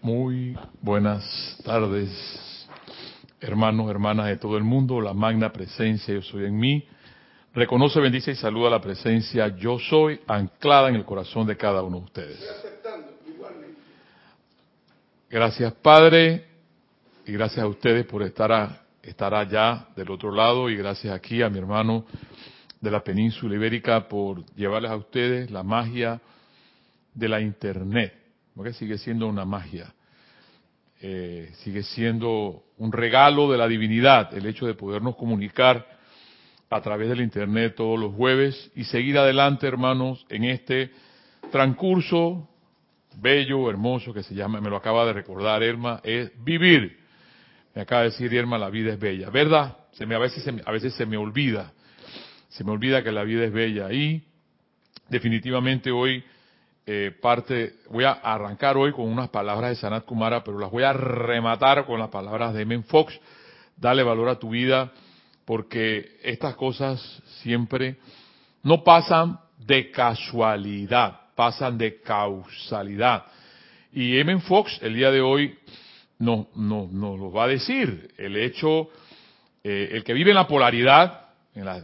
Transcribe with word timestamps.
Muy 0.00 0.56
buenas 0.80 1.58
tardes, 1.64 2.08
hermanos, 3.40 3.90
hermanas 3.90 4.26
de 4.28 4.36
todo 4.36 4.56
el 4.56 4.62
mundo. 4.62 5.00
La 5.00 5.12
magna 5.12 5.52
presencia 5.52 6.14
yo 6.14 6.22
soy 6.22 6.44
en 6.44 6.56
mí. 6.56 6.86
Reconoce, 7.52 7.98
bendice 7.98 8.30
y 8.30 8.36
saluda 8.36 8.70
la 8.70 8.80
presencia 8.80 9.48
yo 9.56 9.78
soy 9.80 10.20
anclada 10.28 10.88
en 10.88 10.94
el 10.94 11.04
corazón 11.04 11.48
de 11.48 11.56
cada 11.56 11.82
uno 11.82 11.98
de 11.98 12.04
ustedes. 12.04 12.38
Gracias, 15.28 15.72
Padre, 15.74 16.46
y 17.26 17.32
gracias 17.32 17.64
a 17.64 17.66
ustedes 17.66 18.06
por 18.06 18.22
estar, 18.22 18.52
a, 18.52 18.82
estar 19.02 19.34
allá 19.34 19.88
del 19.96 20.10
otro 20.10 20.30
lado 20.30 20.70
y 20.70 20.76
gracias 20.76 21.12
aquí 21.12 21.42
a 21.42 21.50
mi 21.50 21.58
hermano 21.58 22.04
de 22.80 22.90
la 22.90 23.02
península 23.02 23.56
ibérica 23.56 24.06
por 24.06 24.46
llevarles 24.54 24.92
a 24.92 24.96
ustedes 24.96 25.50
la 25.50 25.64
magia 25.64 26.20
de 27.12 27.28
la 27.28 27.40
Internet, 27.40 28.17
porque 28.58 28.72
sigue 28.72 28.98
siendo 28.98 29.28
una 29.28 29.44
magia, 29.44 29.94
eh, 31.00 31.52
sigue 31.58 31.84
siendo 31.84 32.64
un 32.78 32.90
regalo 32.90 33.48
de 33.52 33.56
la 33.56 33.68
divinidad 33.68 34.36
el 34.36 34.46
hecho 34.46 34.66
de 34.66 34.74
podernos 34.74 35.14
comunicar 35.14 35.86
a 36.68 36.80
través 36.80 37.08
del 37.08 37.20
Internet 37.20 37.76
todos 37.76 37.96
los 38.00 38.12
jueves 38.16 38.72
y 38.74 38.82
seguir 38.82 39.16
adelante, 39.16 39.68
hermanos, 39.68 40.26
en 40.28 40.42
este 40.42 40.90
transcurso 41.52 42.48
bello, 43.18 43.70
hermoso, 43.70 44.12
que 44.12 44.24
se 44.24 44.34
llama, 44.34 44.60
me 44.60 44.70
lo 44.70 44.76
acaba 44.76 45.06
de 45.06 45.12
recordar 45.12 45.62
Irma, 45.62 46.00
es 46.02 46.32
vivir. 46.42 46.98
Me 47.76 47.82
acaba 47.82 48.02
de 48.02 48.10
decir 48.10 48.32
Irma, 48.32 48.58
la 48.58 48.70
vida 48.70 48.92
es 48.92 48.98
bella. 48.98 49.30
¿Verdad? 49.30 49.76
Se 49.92 50.04
me, 50.04 50.16
a, 50.16 50.18
veces 50.18 50.42
se 50.42 50.52
a 50.64 50.72
veces 50.72 50.94
se 50.94 51.06
me 51.06 51.16
olvida. 51.16 51.72
Se 52.48 52.64
me 52.64 52.72
olvida 52.72 53.04
que 53.04 53.12
la 53.12 53.22
vida 53.22 53.44
es 53.44 53.52
bella. 53.52 53.92
Y 53.92 54.24
definitivamente 55.08 55.92
hoy 55.92 56.24
eh, 56.90 57.12
parte, 57.20 57.74
voy 57.90 58.04
a 58.04 58.12
arrancar 58.12 58.76
hoy 58.76 58.92
con 58.92 59.06
unas 59.06 59.28
palabras 59.28 59.70
de 59.70 59.76
Sanat 59.76 60.06
Kumara, 60.06 60.42
pero 60.42 60.58
las 60.58 60.70
voy 60.70 60.84
a 60.84 60.92
rematar 60.92 61.84
con 61.84 61.98
las 61.98 62.08
palabras 62.08 62.54
de 62.54 62.64
Men 62.64 62.84
Fox. 62.84 63.18
Dale 63.76 64.02
valor 64.02 64.28
a 64.28 64.38
tu 64.38 64.50
vida, 64.50 64.90
porque 65.44 66.18
estas 66.22 66.56
cosas 66.56 67.00
siempre 67.42 67.98
no 68.62 68.82
pasan 68.82 69.38
de 69.58 69.90
casualidad 69.90 71.28
pasan 71.38 71.78
de 71.78 72.00
causalidad. 72.00 73.26
Y 73.92 74.18
M. 74.18 74.40
Fox 74.40 74.76
el 74.82 74.94
día 74.94 75.12
de 75.12 75.20
hoy 75.20 75.56
nos 76.18 76.48
no, 76.56 76.88
no 76.90 77.16
lo 77.16 77.30
va 77.30 77.44
a 77.44 77.46
decir. 77.46 78.12
El 78.18 78.36
hecho, 78.36 78.90
eh, 79.62 79.90
el 79.92 80.02
que 80.02 80.14
vive 80.14 80.30
en 80.30 80.34
la 80.34 80.48
polaridad, 80.48 81.28
en 81.54 81.64
la, 81.64 81.80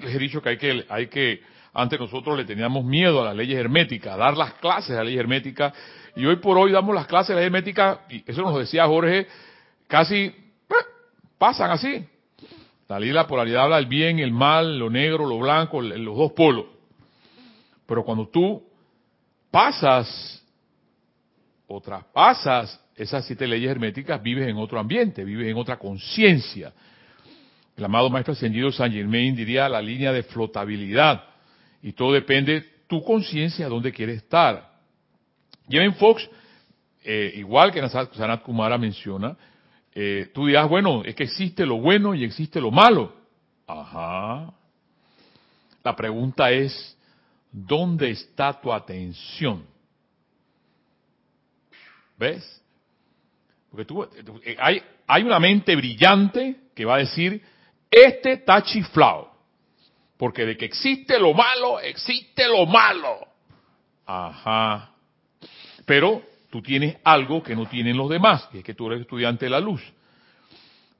les 0.00 0.16
he 0.16 0.18
dicho 0.18 0.42
que 0.42 0.48
hay 0.48 0.58
que, 0.58 0.84
hay 0.88 1.06
que, 1.06 1.42
antes 1.74 1.98
nosotros 1.98 2.36
le 2.36 2.44
teníamos 2.44 2.84
miedo 2.84 3.20
a 3.20 3.26
las 3.26 3.36
leyes 3.36 3.58
herméticas, 3.58 4.14
a 4.14 4.16
dar 4.16 4.36
las 4.36 4.54
clases 4.54 4.92
a 4.92 4.98
la 4.98 5.04
ley 5.04 5.18
hermética, 5.18 5.74
y 6.14 6.24
hoy 6.24 6.36
por 6.36 6.56
hoy 6.56 6.70
damos 6.70 6.94
las 6.94 7.06
clases 7.06 7.30
a 7.30 7.34
la 7.34 7.40
ley 7.40 7.46
hermética, 7.46 8.02
y 8.08 8.22
eso 8.24 8.42
nos 8.42 8.56
decía 8.56 8.86
Jorge, 8.86 9.26
casi 9.88 10.26
eh, 10.26 10.34
pasan 11.36 11.72
así. 11.72 12.06
La 12.88 13.00
ley 13.00 13.08
de 13.08 13.14
la 13.14 13.26
polaridad 13.26 13.64
habla 13.64 13.76
del 13.76 13.86
bien, 13.86 14.20
el 14.20 14.30
mal, 14.30 14.78
lo 14.78 14.88
negro, 14.88 15.26
lo 15.26 15.38
blanco, 15.38 15.82
los 15.82 16.16
dos 16.16 16.32
polos. 16.32 16.66
Pero 17.86 18.04
cuando 18.04 18.28
tú 18.28 18.62
pasas 19.50 20.42
o 21.66 21.80
traspasas 21.80 22.80
esas 22.94 23.26
siete 23.26 23.46
leyes 23.46 23.70
herméticas, 23.70 24.22
vives 24.22 24.48
en 24.48 24.56
otro 24.58 24.78
ambiente, 24.78 25.24
vives 25.24 25.48
en 25.48 25.56
otra 25.56 25.78
conciencia. 25.78 26.72
El 27.76 27.84
amado 27.84 28.08
Maestro 28.10 28.32
Ascendido 28.32 28.70
San 28.70 28.92
Germain 28.92 29.34
diría 29.34 29.68
la 29.68 29.82
línea 29.82 30.12
de 30.12 30.22
flotabilidad. 30.22 31.24
Y 31.84 31.92
todo 31.92 32.12
depende 32.12 32.54
de 32.54 32.60
tu 32.88 33.04
conciencia, 33.04 33.68
dónde 33.68 33.92
quieres 33.92 34.16
estar. 34.16 34.72
Jeven 35.68 35.94
Fox, 35.94 36.28
eh, 37.04 37.34
igual 37.36 37.70
que 37.70 37.88
Sanat 37.88 38.42
Kumara 38.42 38.76
menciona, 38.76 39.36
eh, 39.94 40.30
tú 40.34 40.46
dirás, 40.46 40.68
bueno, 40.68 41.04
es 41.04 41.14
que 41.14 41.22
existe 41.22 41.64
lo 41.64 41.76
bueno 41.76 42.14
y 42.14 42.24
existe 42.24 42.60
lo 42.60 42.72
malo. 42.72 43.14
Ajá. 43.66 44.52
La 45.84 45.94
pregunta 45.94 46.50
es, 46.50 46.94
¿Dónde 47.56 48.10
está 48.10 48.60
tu 48.60 48.72
atención? 48.72 49.64
¿Ves? 52.18 52.62
Porque 53.70 53.84
tú, 53.84 54.02
eh, 54.02 54.56
hay, 54.58 54.82
hay 55.06 55.22
una 55.22 55.38
mente 55.38 55.76
brillante 55.76 56.56
que 56.74 56.84
va 56.84 56.96
a 56.96 56.98
decir, 56.98 57.40
este 57.88 58.32
está 58.32 58.60
chiflado. 58.60 59.33
Porque 60.16 60.46
de 60.46 60.56
que 60.56 60.64
existe 60.64 61.18
lo 61.18 61.34
malo, 61.34 61.80
existe 61.80 62.46
lo 62.48 62.66
malo. 62.66 63.26
Ajá. 64.06 64.90
Pero 65.84 66.22
tú 66.50 66.62
tienes 66.62 66.96
algo 67.04 67.42
que 67.42 67.56
no 67.56 67.66
tienen 67.66 67.96
los 67.96 68.08
demás, 68.08 68.46
que 68.52 68.58
es 68.58 68.64
que 68.64 68.74
tú 68.74 68.86
eres 68.86 69.00
estudiante 69.00 69.46
de 69.46 69.50
la 69.50 69.60
luz. 69.60 69.82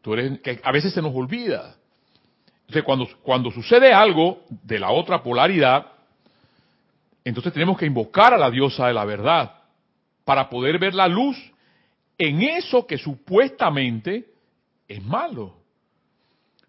Tú 0.03 0.15
eres, 0.15 0.41
que 0.41 0.61
a 0.63 0.73
veces 0.73 0.93
se 0.93 1.01
nos 1.01 1.15
olvida. 1.15 1.77
Entonces, 2.63 2.83
cuando, 2.83 3.09
cuando 3.23 3.51
sucede 3.51 3.93
algo 3.93 4.43
de 4.49 4.79
la 4.79 4.91
otra 4.91 5.23
polaridad, 5.23 5.87
entonces 7.25 7.53
tenemos 7.53 7.79
que 7.79 7.87
invocar 7.87 8.35
a 8.35 8.39
la 8.39 8.51
diosa 8.51 8.87
de 8.87 8.95
la 8.95 9.05
verdad 9.05 9.55
para 10.25 10.49
poder 10.49 10.79
ver 10.79 10.95
la 10.95 11.09
luz 11.09 11.37
en 12.19 12.43
eso 12.43 12.87
que 12.87 12.99
supuestamente 12.99 14.27
es 14.89 15.03
malo. 15.03 15.64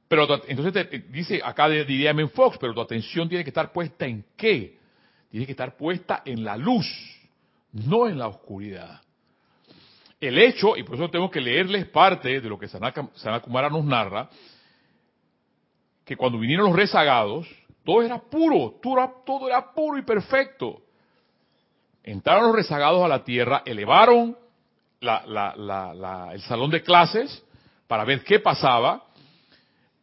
Pero 0.08 0.28
entonces 0.48 1.12
dice 1.12 1.42
acá 1.44 1.68
diría 1.68 2.12
M. 2.12 2.28
Fox, 2.28 2.58
pero 2.60 2.74
tu 2.74 2.82
atención 2.82 3.28
tiene 3.28 3.44
que 3.44 3.50
estar 3.50 3.72
puesta 3.72 4.06
en 4.06 4.24
qué? 4.38 4.78
Tiene 5.30 5.46
que 5.46 5.54
estar 5.54 5.76
puesta 5.76 6.22
en 6.26 6.44
la 6.44 6.56
luz, 6.56 6.86
no 7.72 8.08
en 8.08 8.20
la 8.20 8.28
oscuridad. 8.28 9.02
El 10.22 10.38
hecho, 10.38 10.78
y 10.78 10.84
por 10.84 10.96
eso 10.96 11.10
tengo 11.10 11.30
que 11.30 11.42
leerles 11.42 11.88
parte 11.88 12.40
de 12.40 12.50
lo 12.50 12.58
que 12.58 12.68
Sanakumara 12.68 13.70
nos 13.70 13.84
narra, 13.84 14.30
que 16.06 16.16
cuando 16.16 16.40
vinieron 16.40 16.68
los 16.68 16.76
rezagados, 16.76 17.48
todo 17.84 18.04
era 18.04 18.20
puro, 18.20 18.80
todo 18.82 19.48
era 19.48 19.74
puro 19.74 19.98
y 19.98 20.04
perfecto. 20.04 20.84
Entraron 22.04 22.48
los 22.48 22.56
rezagados 22.56 23.04
a 23.04 23.08
la 23.08 23.24
tierra, 23.24 23.64
elevaron 23.66 24.38
el 25.02 26.42
salón 26.42 26.70
de 26.70 26.82
clases 26.84 27.44
para 27.88 28.06
ver 28.06 28.24
qué 28.24 28.40
pasaba, 28.40 29.04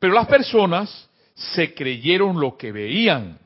pero 0.03 0.15
las 0.15 0.27
personas 0.27 1.09
se 1.33 1.75
creyeron 1.75 2.41
lo 2.41 2.57
que 2.57 2.73
veían 2.73 3.39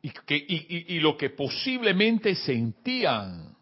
y, 0.00 0.98
lo 0.98 1.14
que 1.14 1.28
posiblemente 1.28 2.34
sentían. 2.34 3.54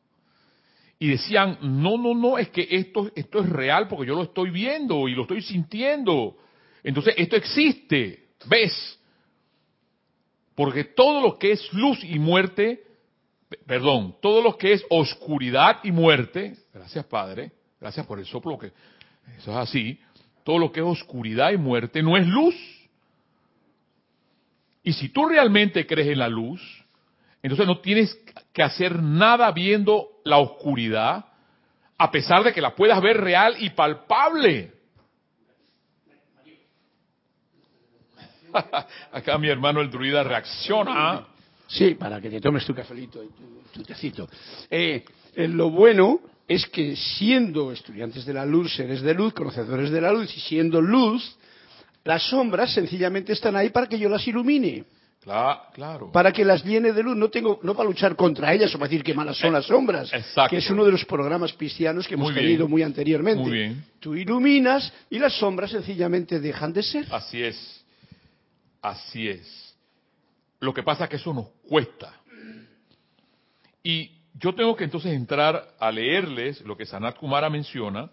Y 1.00 1.09
decían, 1.09 1.59
no, 1.62 1.98
no, 1.98 2.15
no, 2.15 2.38
es 2.38 2.50
que 2.50 2.65
esto, 2.71 3.10
esto 3.16 3.41
es 3.41 3.48
real 3.48 3.88
porque 3.88 4.06
yo 4.06 4.15
lo 4.15 4.22
estoy 4.22 4.50
viendo 4.50 5.09
y 5.09 5.16
lo 5.16 5.22
estoy 5.22 5.43
sintiendo. 5.43 6.37
Entonces, 6.84 7.15
esto 7.16 7.34
existe 7.34 8.28
ves. 8.47 9.00
Porque 10.54 10.84
todo 10.84 11.21
lo 11.22 11.38
que 11.41 11.50
es 11.50 11.72
luz 11.72 12.04
y 12.04 12.21
muerte, 12.21 12.84
perdón, 13.66 14.15
todo 14.22 14.42
lo 14.42 14.56
que 14.56 14.75
es 14.75 14.84
oscuridad 14.88 15.81
y 15.82 15.91
muerte, 15.91 16.56
gracias 16.72 17.04
Padre, 17.06 17.50
gracias 17.81 18.06
por 18.06 18.21
el 18.21 18.27
soplo 18.27 18.56
que 18.56 18.71
eso 19.38 19.50
es 19.50 19.56
así, 19.56 19.98
todo 20.45 20.59
lo 20.59 20.73
que 20.73 20.81
es 20.81 20.87
oscuridad 20.87 21.53
y 21.53 21.56
muerte 21.56 22.03
no 22.03 22.17
es 22.17 22.27
luz. 22.27 22.55
Y 24.83 24.93
si 24.93 25.11
tú 25.11 25.27
realmente 25.27 25.87
crees 25.87 26.09
en 26.09 26.19
la 26.19 26.28
luz, 26.28 26.61
entonces 27.43 27.67
no 27.67 27.81
tienes 27.81 28.19
que 28.53 28.62
hacer 28.62 29.03
nada 29.03 29.51
viendo 29.53 30.09
la 30.25 30.39
oscuridad, 30.39 31.27
a 31.99 32.11
pesar 32.11 32.43
de 32.43 32.53
que 32.53 32.61
la 32.61 32.75
puedas 32.75 33.01
ver 33.03 33.19
real 33.19 33.56
y 33.59 33.71
palpable. 33.71 34.73
Acá 39.12 39.39
mi 39.39 39.49
hermano 39.49 39.81
el 39.81 39.91
druida 39.91 40.22
reacciona. 40.22 41.27
Sí, 41.67 41.95
para 41.95 42.21
que 42.21 42.31
te 42.31 42.41
tomes 42.41 42.67
tu 42.67 42.75
cafelito 42.75 43.22
y 43.22 43.28
tu, 43.72 43.83
tecito. 43.84 44.28
Eh, 44.69 45.05
eh, 45.34 45.47
lo 45.47 45.71
bueno 45.71 46.21
es 46.50 46.66
que 46.66 46.97
siendo 46.97 47.70
estudiantes 47.70 48.26
de 48.26 48.34
la 48.34 48.44
luz, 48.44 48.74
seres 48.74 49.02
de 49.02 49.14
luz, 49.14 49.32
conocedores 49.32 49.88
de 49.92 50.00
la 50.00 50.12
luz 50.12 50.36
y 50.36 50.41
siendo 50.41 50.80
luz, 50.80 51.36
las 52.02 52.24
sombras 52.24 52.74
sencillamente 52.74 53.34
están 53.34 53.54
ahí 53.54 53.70
para 53.70 53.86
que 53.86 53.97
yo 53.97 54.08
las 54.08 54.26
ilumine. 54.26 54.84
Claro, 55.20 56.10
Para 56.10 56.32
que 56.32 56.44
las 56.44 56.64
llene 56.64 56.92
de 56.92 57.04
luz, 57.04 57.16
no 57.16 57.28
tengo, 57.30 57.60
no 57.62 57.72
para 57.76 57.88
luchar 57.88 58.16
contra 58.16 58.52
ellas 58.52 58.74
o 58.74 58.80
para 58.80 58.88
decir 58.88 59.04
que 59.04 59.14
malas 59.14 59.36
son 59.36 59.52
las 59.52 59.66
sombras, 59.66 60.10
que 60.48 60.56
es 60.56 60.68
uno 60.70 60.84
de 60.84 60.91
los 60.91 61.04
programas 61.04 61.52
cristianos 61.52 62.08
que 62.08 62.14
hemos 62.14 62.34
tenido 62.34 62.66
muy 62.66 62.82
anteriormente. 62.82 63.44
Muy 63.44 63.52
bien. 63.52 63.84
Tú 64.00 64.16
iluminas 64.16 64.92
y 65.08 65.20
las 65.20 65.34
sombras 65.34 65.70
sencillamente 65.70 66.41
dejan 66.41 66.72
de 66.72 66.82
ser. 66.82 67.06
Así 67.12 67.41
es. 67.41 67.84
Así 68.82 69.28
es. 69.28 69.76
Lo 70.58 70.74
que 70.74 70.82
pasa 70.82 71.04
es 71.04 71.10
que 71.10 71.16
eso 71.16 71.32
nos 71.32 71.47
cuesta. 71.68 72.12
Y 73.84 74.20
yo 74.34 74.54
tengo 74.54 74.77
que 74.77 74.84
entonces 74.84 75.12
entrar 75.12 75.74
a 75.78 75.91
leerles 75.91 76.60
lo 76.62 76.77
que 76.77 76.86
Sanat 76.86 77.16
Kumara 77.16 77.50
menciona 77.50 78.10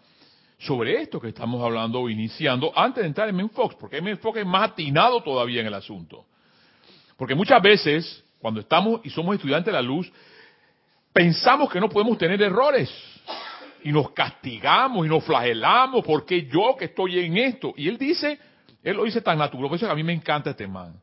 sobre 0.57 1.01
esto 1.01 1.19
que 1.19 1.29
estamos 1.29 1.63
hablando 1.63 2.01
o 2.01 2.09
iniciando 2.09 2.71
antes 2.75 3.03
de 3.03 3.07
entrar 3.07 3.29
en 3.29 3.35
Menfox, 3.35 3.75
porque 3.75 4.01
Menfox 4.01 4.39
es 4.39 4.45
más 4.45 4.71
atinado 4.71 5.21
todavía 5.21 5.61
en 5.61 5.67
el 5.67 5.73
asunto. 5.73 6.25
Porque 7.15 7.35
muchas 7.35 7.61
veces, 7.61 8.23
cuando 8.39 8.59
estamos 8.59 9.01
y 9.03 9.09
somos 9.09 9.35
estudiantes 9.35 9.67
de 9.67 9.73
la 9.73 9.81
luz, 9.81 10.11
pensamos 11.13 11.71
que 11.71 11.79
no 11.79 11.89
podemos 11.89 12.17
tener 12.17 12.41
errores. 12.41 12.91
Y 13.83 13.91
nos 13.91 14.11
castigamos 14.11 15.05
y 15.05 15.09
nos 15.09 15.23
flagelamos 15.23 16.03
porque 16.03 16.45
yo 16.45 16.75
que 16.77 16.85
estoy 16.85 17.19
en 17.19 17.37
esto. 17.37 17.73
Y 17.77 17.87
él 17.87 17.97
dice, 17.97 18.39
él 18.83 18.97
lo 18.97 19.03
dice 19.03 19.21
tan 19.21 19.37
natural, 19.37 19.67
por 19.67 19.75
eso 19.75 19.85
que 19.85 19.91
a 19.91 19.95
mí 19.95 20.03
me 20.03 20.13
encanta 20.13 20.49
este 20.49 20.67
man. 20.67 20.99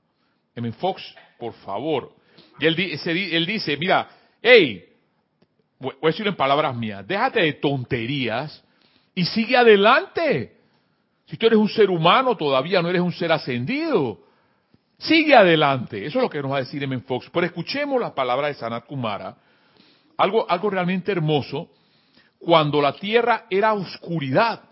M. 0.55 0.71
Fox, 0.73 1.03
por 1.39 1.53
favor. 1.55 2.13
Y 2.59 2.67
él, 2.67 2.77
él 2.79 3.47
dice, 3.47 3.77
mira, 3.77 4.09
hey, 4.43 4.85
voy 5.79 5.95
a 6.03 6.07
decirlo 6.07 6.31
en 6.31 6.37
palabras 6.37 6.77
mías, 6.77 7.07
déjate 7.07 7.41
de 7.41 7.53
tonterías 7.55 8.65
y 9.15 9.25
sigue 9.25 9.57
adelante. 9.57 10.57
Si 11.27 11.37
tú 11.37 11.47
eres 11.47 11.59
un 11.59 11.69
ser 11.69 11.91
humano, 11.91 12.37
todavía 12.37 12.83
no 12.83 12.89
eres 12.91 13.01
un 13.01 13.13
ser 13.13 13.33
ascendido. 13.33 14.21
Sigue 14.99 15.35
adelante. 15.35 16.05
Eso 16.05 16.19
es 16.19 16.23
lo 16.23 16.31
que 16.31 16.43
nos 16.43 16.53
va 16.53 16.57
a 16.57 16.61
decir 16.61 16.83
M. 16.83 16.99
Fox. 17.01 17.31
Pero 17.33 17.47
escuchemos 17.47 18.01
las 18.01 18.13
palabras 18.13 18.51
de 18.51 18.55
Sanat 18.55 18.87
Kumara. 18.87 19.37
Algo, 20.17 20.49
algo 20.49 20.71
realmente 20.71 21.13
hermoso. 21.13 21.71
Cuando 22.39 22.81
la 22.81 22.93
tierra 22.93 23.47
era 23.51 23.73
oscuridad. 23.73 24.63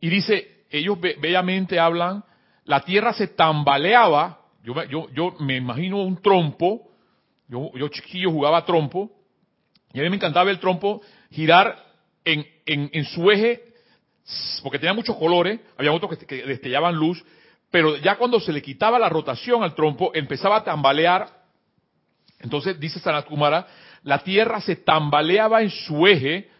Y 0.00 0.08
dice, 0.08 0.64
ellos 0.70 0.98
bellamente 1.00 1.78
hablan, 1.78 2.24
la 2.64 2.80
tierra 2.80 3.12
se 3.12 3.28
tambaleaba. 3.28 4.40
Yo, 4.64 4.82
yo, 4.84 5.08
yo 5.10 5.34
me 5.40 5.56
imagino 5.56 6.02
un 6.02 6.20
trompo. 6.20 6.88
Yo, 7.48 7.70
yo 7.74 7.88
chiquillo 7.88 8.30
jugaba 8.30 8.64
trompo. 8.64 9.10
Y 9.96 10.00
a 10.00 10.02
mí 10.02 10.10
me 10.10 10.16
encantaba 10.16 10.50
el 10.50 10.60
trompo 10.60 11.00
girar 11.30 11.82
en, 12.22 12.46
en, 12.66 13.04
su 13.06 13.30
eje 13.30 13.64
porque 14.62 14.78
tenía 14.78 14.92
muchos 14.92 15.16
colores, 15.16 15.58
había 15.78 15.90
otros 15.90 16.18
que, 16.18 16.42
destellaban 16.44 16.94
luz, 16.94 17.24
pero 17.70 17.96
ya 17.96 18.18
cuando 18.18 18.38
se 18.38 18.52
le 18.52 18.60
quitaba 18.60 18.98
la 18.98 19.08
rotación 19.08 19.62
al 19.62 19.74
trompo, 19.74 20.10
empezaba 20.12 20.56
a 20.56 20.64
tambalear. 20.64 21.30
Entonces, 22.40 22.78
dice 22.78 23.00
Sanat 23.00 23.24
Kumara, 23.24 23.66
la 24.02 24.18
Tierra 24.18 24.60
se 24.60 24.76
tambaleaba 24.76 25.62
en 25.62 25.70
su 25.70 26.06
eje, 26.06 26.50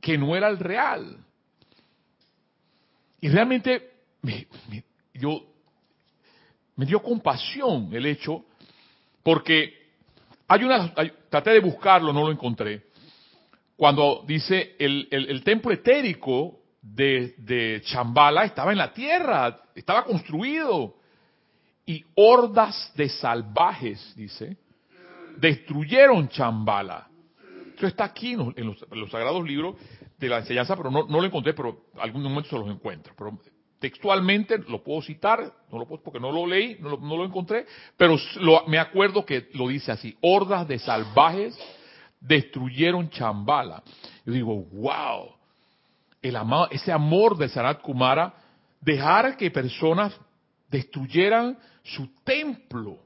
que 0.00 0.18
no 0.18 0.34
era 0.34 0.48
el 0.48 0.58
real. 0.58 1.24
Y 3.20 3.28
realmente, 3.28 3.88
me, 4.20 4.48
yo, 5.12 5.44
me 6.74 6.86
dio 6.86 7.00
compasión 7.00 7.88
el 7.92 8.04
hecho, 8.06 8.44
porque 9.22 9.83
hay 10.48 10.64
una, 10.64 10.92
traté 11.30 11.50
de 11.50 11.60
buscarlo, 11.60 12.12
no 12.12 12.24
lo 12.24 12.32
encontré 12.32 12.82
cuando 13.76 14.24
dice 14.26 14.76
el, 14.78 15.08
el, 15.10 15.42
templo 15.42 15.72
etérico 15.72 16.60
de, 16.80 17.34
de 17.38 17.82
Chambala 17.84 18.44
estaba 18.44 18.72
en 18.72 18.78
la 18.78 18.92
tierra, 18.92 19.62
estaba 19.74 20.04
construido. 20.04 20.96
Y 21.86 22.02
hordas 22.14 22.92
de 22.94 23.10
salvajes, 23.10 24.14
dice, 24.16 24.56
destruyeron 25.36 26.28
Chambala. 26.28 27.08
Eso 27.76 27.86
está 27.86 28.04
aquí 28.04 28.32
en 28.32 28.66
los, 28.66 29.10
sagrados 29.10 29.46
libros 29.46 29.76
de 30.16 30.28
la 30.28 30.38
enseñanza, 30.38 30.76
pero 30.76 30.90
no, 30.90 31.06
no, 31.06 31.20
lo 31.20 31.26
encontré, 31.26 31.52
pero 31.52 31.86
algún 31.98 32.22
momento 32.22 32.48
se 32.48 32.58
los 32.58 32.70
encuentro. 32.70 33.12
Pero 33.18 33.38
textualmente 33.84 34.56
lo 34.66 34.82
puedo 34.82 35.02
citar, 35.02 35.52
no 35.70 35.78
lo 35.78 35.86
puedo, 35.86 36.02
porque 36.02 36.18
no 36.18 36.32
lo 36.32 36.46
leí, 36.46 36.78
no 36.80 36.96
lo, 36.96 37.22
encontré, 37.22 37.66
pero 37.98 38.16
me 38.66 38.78
acuerdo 38.78 39.26
que 39.26 39.50
lo 39.52 39.68
dice 39.68 39.92
así, 39.92 40.16
hordas 40.22 40.66
de 40.66 40.78
salvajes 40.78 41.54
destruyeron 42.18 43.10
Chambala. 43.10 43.82
Yo 44.24 44.32
digo, 44.32 44.54
wow, 44.72 45.34
el 46.22 46.34
amado, 46.34 46.68
ese 46.70 46.92
amor 46.92 47.36
de 47.36 47.50
Sanat 47.50 47.82
Kumara, 47.82 48.32
dejar 48.80 49.36
que 49.36 49.50
personas 49.50 50.18
destruyeran 50.70 51.58
su 51.82 52.08
templo. 52.24 53.00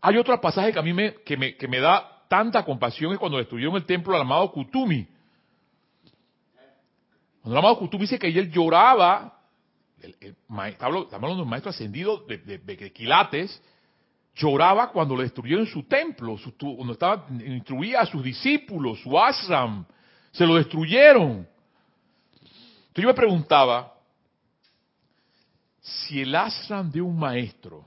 Hay 0.00 0.16
otro 0.16 0.40
pasaje 0.40 0.72
que 0.72 0.80
a 0.80 0.82
mí 0.82 0.92
me, 0.92 1.14
que 1.22 1.36
me, 1.36 1.54
que 1.54 1.68
me 1.68 1.78
da 1.78 2.24
tanta 2.26 2.64
compasión 2.64 3.12
es 3.12 3.20
cuando 3.20 3.38
destruyeron 3.38 3.76
el 3.76 3.86
templo 3.86 4.12
del 4.12 4.22
amado 4.22 4.50
Kutumi. 4.50 5.06
Cuando 7.42 7.58
el 7.58 7.64
amado 7.64 7.98
dice 7.98 8.18
que 8.18 8.28
él 8.28 8.50
lloraba, 8.52 9.36
el, 10.00 10.14
estamos 10.20 11.12
hablando 11.12 11.36
de 11.36 11.42
un 11.42 11.48
maestro 11.48 11.70
ascendido 11.70 12.18
de, 12.18 12.38
de, 12.38 12.92
Quilates, 12.92 13.60
lloraba 14.34 14.90
cuando 14.92 15.16
le 15.16 15.24
destruyeron 15.24 15.66
su 15.66 15.82
templo, 15.82 16.36
cuando 16.58 16.92
estaba, 16.92 17.26
instruía 17.44 18.00
a 18.00 18.06
sus 18.06 18.22
discípulos, 18.22 19.00
su 19.00 19.18
ashram, 19.18 19.84
se 20.30 20.46
lo 20.46 20.54
destruyeron. 20.54 21.48
Entonces 22.40 23.02
yo 23.02 23.08
me 23.08 23.14
preguntaba, 23.14 23.92
si 25.80 26.20
el 26.20 26.34
ashram 26.36 26.92
de 26.92 27.00
un 27.00 27.18
maestro, 27.18 27.84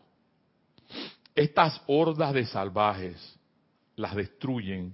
estas 1.33 1.81
hordas 1.87 2.33
de 2.33 2.45
salvajes 2.45 3.39
las 3.95 4.15
destruyen, 4.15 4.93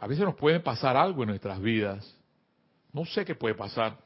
a 0.00 0.06
veces 0.06 0.24
nos 0.24 0.34
puede 0.34 0.60
pasar 0.60 0.96
algo 0.96 1.22
en 1.22 1.30
nuestras 1.30 1.60
vidas. 1.60 2.14
No 2.92 3.04
sé 3.04 3.24
qué 3.24 3.34
puede 3.34 3.54
pasar. 3.54 3.96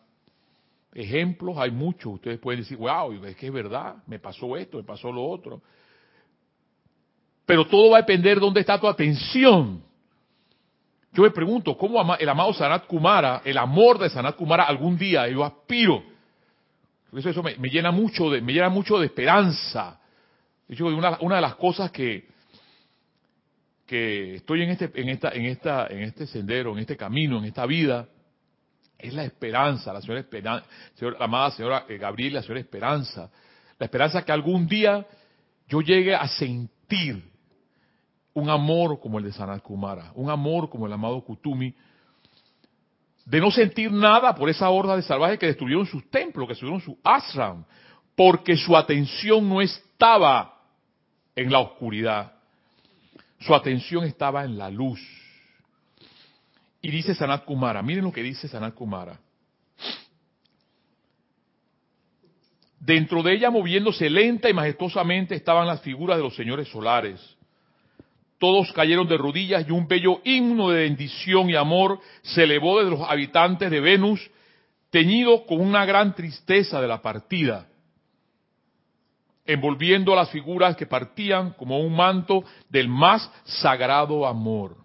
Ejemplos 0.92 1.56
hay 1.58 1.70
muchos. 1.70 2.14
Ustedes 2.14 2.38
pueden 2.38 2.60
decir, 2.60 2.76
wow, 2.76 3.12
es 3.24 3.36
que 3.36 3.46
es 3.46 3.52
verdad, 3.52 3.96
me 4.06 4.18
pasó 4.18 4.56
esto, 4.56 4.78
me 4.78 4.84
pasó 4.84 5.12
lo 5.12 5.24
otro. 5.24 5.62
Pero 7.46 7.66
todo 7.66 7.90
va 7.90 7.98
a 7.98 8.00
depender 8.02 8.36
de 8.36 8.40
dónde 8.40 8.60
está 8.60 8.78
tu 8.78 8.86
atención. 8.86 9.82
Yo 11.12 11.24
me 11.24 11.30
pregunto, 11.30 11.76
¿cómo 11.76 12.14
el 12.14 12.28
amado 12.28 12.52
Sanat 12.52 12.86
Kumara, 12.86 13.42
el 13.44 13.58
amor 13.58 13.98
de 13.98 14.10
Sanat 14.10 14.36
Kumara, 14.36 14.64
algún 14.64 14.96
día, 14.96 15.26
yo 15.28 15.44
aspiro? 15.44 16.02
Eso, 17.12 17.30
eso 17.30 17.42
me, 17.42 17.56
llena 17.68 17.90
mucho 17.90 18.30
de, 18.30 18.40
me 18.40 18.52
llena 18.52 18.68
mucho 18.68 18.98
de 18.98 19.06
esperanza. 19.06 19.98
Una 21.20 21.36
de 21.36 21.42
las 21.42 21.56
cosas 21.56 21.90
que, 21.90 22.28
que 23.90 24.36
estoy 24.36 24.62
en 24.62 24.70
este, 24.70 24.88
en 24.94 25.08
esta, 25.08 25.30
en 25.30 25.46
esta, 25.46 25.88
en 25.88 26.02
este 26.02 26.24
sendero, 26.28 26.70
en 26.74 26.78
este 26.78 26.96
camino, 26.96 27.38
en 27.38 27.46
esta 27.46 27.66
vida, 27.66 28.06
es 28.96 29.12
la 29.12 29.24
esperanza, 29.24 29.92
la 29.92 30.00
señora 30.00 30.20
Esperanza, 30.20 30.64
la 31.00 31.24
amada 31.24 31.50
señora 31.50 31.86
eh, 31.88 31.98
Gabriela, 31.98 32.36
la 32.36 32.42
señora 32.42 32.60
Esperanza. 32.60 33.28
La 33.80 33.86
esperanza 33.86 34.24
que 34.24 34.30
algún 34.30 34.68
día 34.68 35.04
yo 35.66 35.80
llegue 35.80 36.14
a 36.14 36.28
sentir 36.28 37.20
un 38.32 38.48
amor 38.48 39.00
como 39.00 39.18
el 39.18 39.24
de 39.24 39.32
Sanat 39.32 39.60
Kumara, 39.60 40.12
un 40.14 40.30
amor 40.30 40.70
como 40.70 40.86
el 40.86 40.92
amado 40.92 41.20
Kutumi, 41.24 41.74
de 43.26 43.40
no 43.40 43.50
sentir 43.50 43.90
nada 43.90 44.36
por 44.36 44.48
esa 44.48 44.70
horda 44.70 44.94
de 44.94 45.02
salvajes 45.02 45.36
que 45.36 45.46
destruyeron 45.46 45.86
sus 45.86 46.08
templos, 46.10 46.46
que 46.46 46.52
destruyeron 46.52 46.80
su 46.80 46.96
ashram, 47.02 47.64
porque 48.14 48.56
su 48.56 48.76
atención 48.76 49.48
no 49.48 49.60
estaba 49.60 50.60
en 51.34 51.50
la 51.50 51.58
oscuridad, 51.58 52.34
su 53.40 53.54
atención 53.54 54.04
estaba 54.04 54.44
en 54.44 54.58
la 54.58 54.70
luz. 54.70 55.00
Y 56.82 56.90
dice 56.90 57.14
Sanat 57.14 57.44
Kumara, 57.44 57.82
miren 57.82 58.04
lo 58.04 58.12
que 58.12 58.22
dice 58.22 58.48
Sanat 58.48 58.74
Kumara. 58.74 59.18
Dentro 62.78 63.22
de 63.22 63.34
ella, 63.34 63.50
moviéndose 63.50 64.08
lenta 64.08 64.48
y 64.48 64.54
majestuosamente, 64.54 65.34
estaban 65.34 65.66
las 65.66 65.82
figuras 65.82 66.16
de 66.16 66.22
los 66.22 66.34
señores 66.34 66.68
solares. 66.68 67.20
Todos 68.38 68.72
cayeron 68.72 69.06
de 69.06 69.18
rodillas 69.18 69.66
y 69.68 69.70
un 69.70 69.86
bello 69.86 70.22
himno 70.24 70.70
de 70.70 70.84
bendición 70.84 71.50
y 71.50 71.56
amor 71.56 72.00
se 72.22 72.44
elevó 72.44 72.78
desde 72.78 72.96
los 72.96 73.08
habitantes 73.08 73.70
de 73.70 73.80
Venus, 73.80 74.30
teñido 74.88 75.44
con 75.44 75.60
una 75.60 75.84
gran 75.84 76.14
tristeza 76.14 76.80
de 76.80 76.88
la 76.88 77.02
partida, 77.02 77.68
envolviendo 79.52 80.12
a 80.12 80.16
las 80.16 80.30
figuras 80.30 80.76
que 80.76 80.86
partían 80.86 81.52
como 81.54 81.80
un 81.80 81.94
manto 81.94 82.44
del 82.68 82.88
más 82.88 83.30
sagrado 83.44 84.26
amor. 84.26 84.76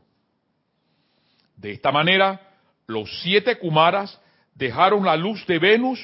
De 1.55 1.71
esta 1.71 1.91
manera, 1.91 2.41
los 2.87 3.21
siete 3.21 3.57
Kumaras 3.57 4.19
dejaron 4.55 5.05
la 5.05 5.15
luz 5.15 5.45
de 5.45 5.59
Venus 5.59 5.99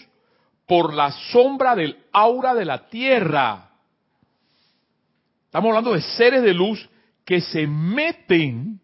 por 0.68 0.94
la 0.94 1.12
sombra 1.32 1.76
del 1.76 1.98
aura 2.12 2.54
de 2.54 2.66
la 2.66 2.88
Tierra. 2.88 3.72
Estamos 5.46 5.70
hablando 5.70 5.94
de 5.94 6.02
seres 6.02 6.44
de 6.44 6.54
luz 6.54 6.88
que 7.26 7.42
se 7.42 7.66
meten 7.68 8.80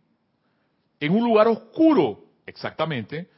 en 1.00 1.12
un 1.16 1.24
lugar 1.24 1.48
oscuro. 1.48 2.20
Exactamente. 2.46 3.30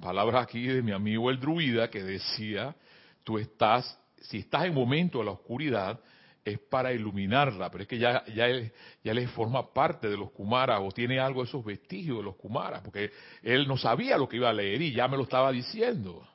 Palabras 0.00 0.42
aquí 0.42 0.66
de 0.66 0.82
mi 0.82 0.92
amigo 0.92 1.30
el 1.30 1.38
druida 1.38 1.88
que 1.90 2.02
decía, 2.02 2.74
tú 3.22 3.38
estás, 3.38 3.98
si 4.28 4.38
estás 4.38 4.64
en 4.64 4.74
momento 4.74 5.18
de 5.18 5.24
la 5.24 5.32
oscuridad, 5.32 5.98
es 6.44 6.58
para 6.58 6.92
iluminarla, 6.92 7.70
pero 7.70 7.82
es 7.82 7.88
que 7.88 7.98
ya, 7.98 8.22
ya, 8.34 8.46
él, 8.46 8.70
ya 9.02 9.14
le 9.14 9.26
forma 9.28 9.72
parte 9.72 10.08
de 10.08 10.16
los 10.16 10.30
Kumaras 10.30 10.80
o 10.82 10.90
tiene 10.90 11.18
algo 11.18 11.42
de 11.42 11.48
esos 11.48 11.64
vestigios 11.64 12.18
de 12.18 12.22
los 12.22 12.36
Kumaras, 12.36 12.82
porque 12.82 13.10
él 13.42 13.66
no 13.66 13.78
sabía 13.78 14.18
lo 14.18 14.28
que 14.28 14.36
iba 14.36 14.50
a 14.50 14.52
leer 14.52 14.82
y 14.82 14.92
ya 14.92 15.08
me 15.08 15.16
lo 15.16 15.22
estaba 15.22 15.50
diciendo. 15.50 16.26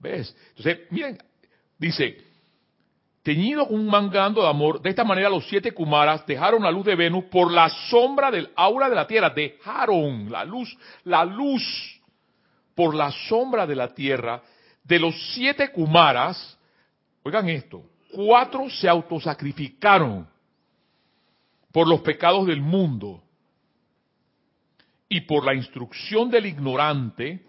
¿Ves? 0.00 0.34
Entonces, 0.56 0.90
miren, 0.90 1.18
dice, 1.78 2.18
teñido 3.22 3.66
un 3.66 3.86
mangando 3.86 4.42
de 4.42 4.48
amor, 4.48 4.82
de 4.82 4.90
esta 4.90 5.04
manera 5.04 5.28
los 5.28 5.48
siete 5.48 5.72
Kumaras 5.72 6.26
dejaron 6.26 6.62
la 6.62 6.72
luz 6.72 6.86
de 6.86 6.96
Venus 6.96 7.24
por 7.24 7.52
la 7.52 7.68
sombra 7.90 8.32
del 8.32 8.50
aura 8.56 8.88
de 8.88 8.96
la 8.96 9.06
Tierra, 9.06 9.30
dejaron 9.30 10.30
la 10.32 10.44
luz, 10.44 10.76
la 11.04 11.24
luz 11.24 12.00
por 12.74 12.94
la 12.94 13.12
sombra 13.28 13.66
de 13.66 13.76
la 13.76 13.94
Tierra 13.94 14.42
de 14.82 14.98
los 14.98 15.14
siete 15.34 15.70
Kumaras, 15.70 16.57
oigan 17.28 17.48
esto, 17.48 17.84
cuatro 18.12 18.68
se 18.70 18.88
autosacrificaron 18.88 20.28
por 21.72 21.86
los 21.86 22.00
pecados 22.00 22.46
del 22.46 22.60
mundo 22.60 23.22
y 25.08 25.20
por 25.22 25.44
la 25.44 25.54
instrucción 25.54 26.30
del 26.30 26.46
ignorante 26.46 27.46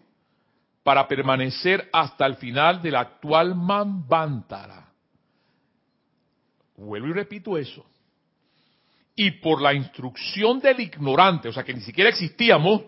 para 0.83 1.07
permanecer 1.07 1.89
hasta 1.91 2.25
el 2.25 2.36
final 2.36 2.81
del 2.81 2.95
actual 2.95 3.55
Manvantara. 3.55 4.91
Vuelvo 6.77 7.07
y 7.07 7.13
repito 7.13 7.57
eso. 7.57 7.86
Y 9.15 9.31
por 9.31 9.62
la 9.62 9.74
instrucción 9.74 10.59
del 10.59 10.79
ignorante, 10.79 11.50
o 11.50 11.53
sea 11.53 11.63
que 11.63 11.74
ni 11.74 11.81
siquiera 11.81 12.09
existíamos, 12.09 12.83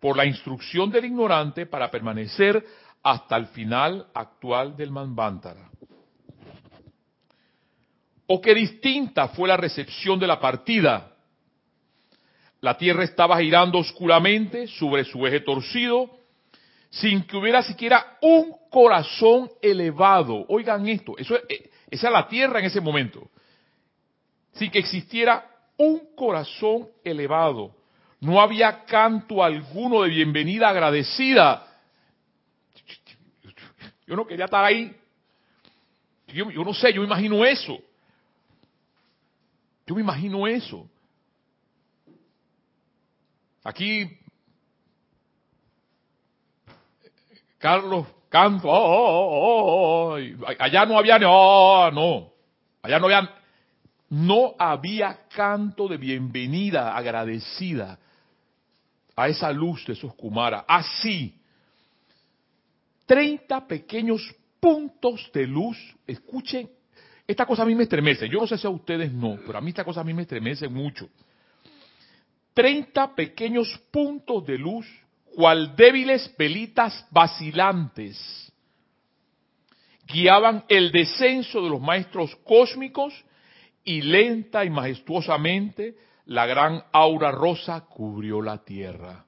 por 0.00 0.16
la 0.16 0.26
instrucción 0.26 0.90
del 0.90 1.04
ignorante 1.04 1.66
para 1.66 1.90
permanecer 1.90 2.64
hasta 3.02 3.36
el 3.36 3.46
final 3.48 4.06
actual 4.14 4.76
del 4.76 4.90
Manvantara. 4.90 5.70
O 8.26 8.40
qué 8.40 8.54
distinta 8.54 9.28
fue 9.28 9.48
la 9.48 9.56
recepción 9.56 10.18
de 10.18 10.26
la 10.26 10.40
partida. 10.40 11.12
La 12.60 12.78
Tierra 12.78 13.04
estaba 13.04 13.38
girando 13.40 13.78
oscuramente 13.78 14.66
sobre 14.68 15.04
su 15.04 15.26
eje 15.26 15.40
torcido, 15.40 16.10
sin 16.88 17.24
que 17.24 17.36
hubiera 17.36 17.62
siquiera 17.62 18.18
un 18.22 18.54
corazón 18.70 19.50
elevado. 19.60 20.46
Oigan 20.48 20.88
esto, 20.88 21.18
eso, 21.18 21.36
eh, 21.48 21.70
esa 21.90 22.06
es 22.06 22.12
la 22.12 22.28
Tierra 22.28 22.60
en 22.60 22.66
ese 22.66 22.80
momento. 22.80 23.28
Sin 24.52 24.70
que 24.70 24.78
existiera 24.78 25.44
un 25.76 26.14
corazón 26.14 26.88
elevado. 27.02 27.74
No 28.20 28.40
había 28.40 28.84
canto 28.84 29.42
alguno 29.42 30.02
de 30.02 30.10
bienvenida 30.10 30.68
agradecida. 30.68 31.66
Yo 34.12 34.16
no 34.16 34.26
quería 34.26 34.44
estar 34.44 34.62
ahí. 34.62 34.94
Yo, 36.26 36.44
no 36.44 36.74
sé, 36.74 36.92
yo 36.92 37.02
imagino 37.02 37.46
eso. 37.46 37.78
Yo 39.86 39.94
me 39.94 40.02
imagino 40.02 40.46
eso. 40.46 40.86
Aquí, 43.64 44.18
Carlos 47.56 48.06
canto, 48.28 48.68
oh, 48.68 48.74
oh, 48.74 50.14
oh, 50.14 50.46
allá 50.58 50.84
no 50.84 50.98
había, 50.98 51.18
no, 51.18 51.90
no, 51.90 52.32
allá 52.82 52.98
no 52.98 53.06
había, 53.06 53.34
no 54.10 54.54
había 54.58 55.26
canto 55.34 55.88
de 55.88 55.96
bienvenida 55.96 56.94
agradecida 56.94 57.98
a 59.16 59.28
esa 59.28 59.50
luz 59.52 59.86
de 59.86 59.94
esos 59.94 60.14
Kumara. 60.16 60.66
Así, 60.68 61.41
30 63.06 63.66
pequeños 63.66 64.22
puntos 64.60 65.30
de 65.32 65.46
luz, 65.46 65.76
escuchen 66.06 66.68
esta 67.26 67.46
cosa 67.46 67.62
a 67.62 67.66
mí 67.66 67.74
me 67.74 67.84
estremece. 67.84 68.28
Yo 68.28 68.40
no 68.40 68.46
sé 68.46 68.58
si 68.58 68.66
a 68.66 68.70
ustedes 68.70 69.12
no, 69.12 69.38
pero 69.46 69.58
a 69.58 69.60
mí 69.60 69.70
esta 69.70 69.84
cosa 69.84 70.00
a 70.00 70.04
mí 70.04 70.12
me 70.12 70.22
estremece 70.22 70.68
mucho. 70.68 71.08
Treinta 72.52 73.14
pequeños 73.14 73.68
puntos 73.90 74.44
de 74.44 74.58
luz, 74.58 74.86
cual 75.34 75.74
débiles 75.74 76.28
pelitas 76.30 77.06
vacilantes, 77.10 78.52
guiaban 80.06 80.64
el 80.68 80.92
descenso 80.92 81.62
de 81.62 81.70
los 81.70 81.80
maestros 81.80 82.36
cósmicos 82.44 83.14
y 83.84 84.02
lenta 84.02 84.64
y 84.64 84.70
majestuosamente 84.70 85.96
la 86.26 86.44
gran 86.44 86.84
aura 86.92 87.30
rosa 87.30 87.86
cubrió 87.86 88.42
la 88.42 88.62
tierra. 88.62 89.24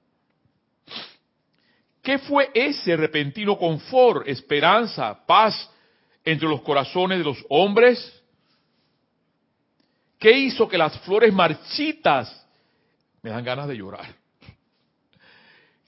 ¿Qué 2.05 2.19
fue 2.19 2.51
ese 2.53 2.99
repentino 2.99 3.57
confort, 3.57 4.29
esperanza, 4.29 5.25
paz 5.27 5.71
entre 6.23 6.47
los 6.47 6.61
corazones 6.61 7.17
de 7.17 7.25
los 7.25 7.43
hombres? 7.49 8.23
¿Qué 10.19 10.31
hizo 10.31 10.69
que 10.69 10.77
las 10.77 10.99
flores 11.01 11.33
marchitas, 11.33 12.47
me 13.23 13.31
dan 13.31 13.43
ganas 13.43 13.69
de 13.69 13.79
llorar, 13.79 14.15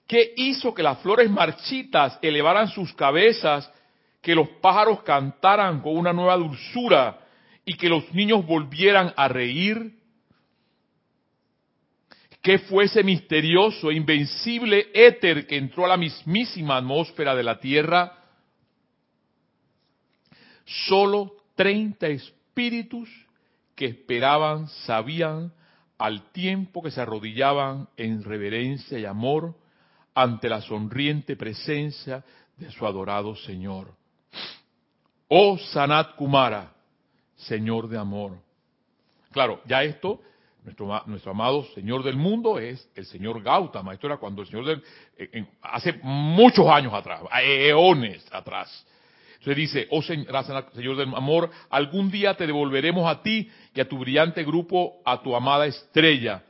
qué 0.07 0.33
hizo 0.37 0.73
que 0.73 0.83
las 0.83 0.99
flores 1.01 1.29
marchitas 1.31 2.19
elevaran 2.23 2.69
sus 2.69 2.95
cabezas, 2.95 3.71
que 4.23 4.35
los 4.35 4.49
pájaros 4.63 5.03
cantaran 5.03 5.83
con 5.83 5.99
una 5.99 6.15
nueva 6.15 6.37
dulzura 6.39 7.21
y 7.67 7.75
que 7.75 7.91
los 7.91 8.11
niños 8.15 8.47
volvieran 8.47 9.13
a 9.19 9.29
reír? 9.29 9.96
¿Qué 12.47 12.61
fue 12.61 12.85
ese 12.85 13.03
misterioso 13.03 13.91
e 13.91 13.97
invencible 13.97 14.87
éter 14.95 15.49
que 15.49 15.57
entró 15.57 15.85
a 15.85 15.89
la 15.89 15.97
mismísima 15.97 16.77
atmósfera 16.77 17.35
de 17.35 17.43
la 17.43 17.59
Tierra? 17.59 18.21
Solo 20.65 21.33
30 21.57 22.07
espíritus 22.07 23.09
que 23.75 23.87
esperaban, 23.87 24.69
sabían, 24.69 25.53
al 25.99 26.31
tiempo 26.31 26.85
que 26.85 26.93
se 26.93 27.01
arrodillaban 27.01 27.89
en 27.97 28.23
reverencia 28.23 28.97
y 28.97 29.07
amor 29.07 29.57
ante 30.15 30.49
la 30.49 30.61
sonriente 30.61 31.35
presencia 31.35 32.25
de 32.57 32.71
su 32.71 32.87
adorado 32.87 33.35
Señor. 33.35 33.93
Oh 35.27 35.59
Sanat 35.59 36.15
Kumara, 36.15 36.73
Señor 37.35 37.89
de 37.89 37.99
amor. 37.99 38.39
Claro, 39.33 39.63
ya 39.67 39.83
esto, 39.83 40.21
nuestro, 40.67 41.03
nuestro 41.07 41.31
amado 41.31 41.65
Señor 41.75 42.03
del 42.03 42.17
mundo 42.17 42.59
es 42.59 42.91
el 42.97 43.07
Señor 43.07 43.41
Gautama. 43.41 43.95
Esto 43.95 44.09
era 44.09 44.17
cuando 44.17 44.43
el 44.43 44.49
Señor 44.49 44.67
del, 44.67 44.83
hace 45.63 45.99
muchos 46.03 46.67
años 46.67 46.93
atrás, 46.93 47.23
eones 47.43 48.27
atrás. 48.33 48.85
Se 49.43 49.55
dice, 49.55 49.87
oh 49.91 50.03
Señor 50.03 50.97
del 50.97 51.15
amor, 51.15 51.51
algún 51.71 52.11
día 52.11 52.35
te 52.35 52.49
devolveremos 52.49 53.09
a 53.09 53.23
ti 53.23 53.49
y 53.73 53.81
a 53.81 53.89
tu 53.89 53.97
brillante 53.99 54.43
grupo, 54.43 54.95
a 55.05 55.23
tu 55.23 55.37
amada 55.37 55.67
estrella. 55.67 56.43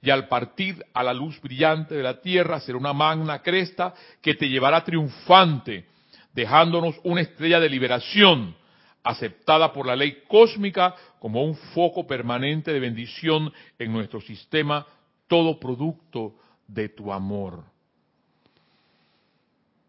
Y 0.00 0.08
al 0.08 0.28
partir 0.28 0.82
a 0.94 1.02
la 1.02 1.12
luz 1.12 1.38
brillante 1.42 1.94
de 1.94 2.02
la 2.02 2.22
tierra 2.22 2.60
será 2.60 2.78
una 2.78 2.94
magna 2.94 3.42
cresta 3.42 3.92
que 4.22 4.34
te 4.34 4.48
llevará 4.48 4.82
triunfante, 4.82 5.84
dejándonos 6.32 6.94
una 7.02 7.20
estrella 7.20 7.60
de 7.60 7.68
liberación, 7.68 8.56
aceptada 9.02 9.72
por 9.72 9.86
la 9.86 9.96
ley 9.96 10.22
cósmica 10.28 10.94
como 11.18 11.44
un 11.44 11.54
foco 11.54 12.06
permanente 12.06 12.72
de 12.72 12.80
bendición 12.80 13.52
en 13.78 13.92
nuestro 13.92 14.20
sistema, 14.20 14.86
todo 15.26 15.58
producto 15.58 16.34
de 16.66 16.88
tu 16.90 17.12
amor. 17.12 17.64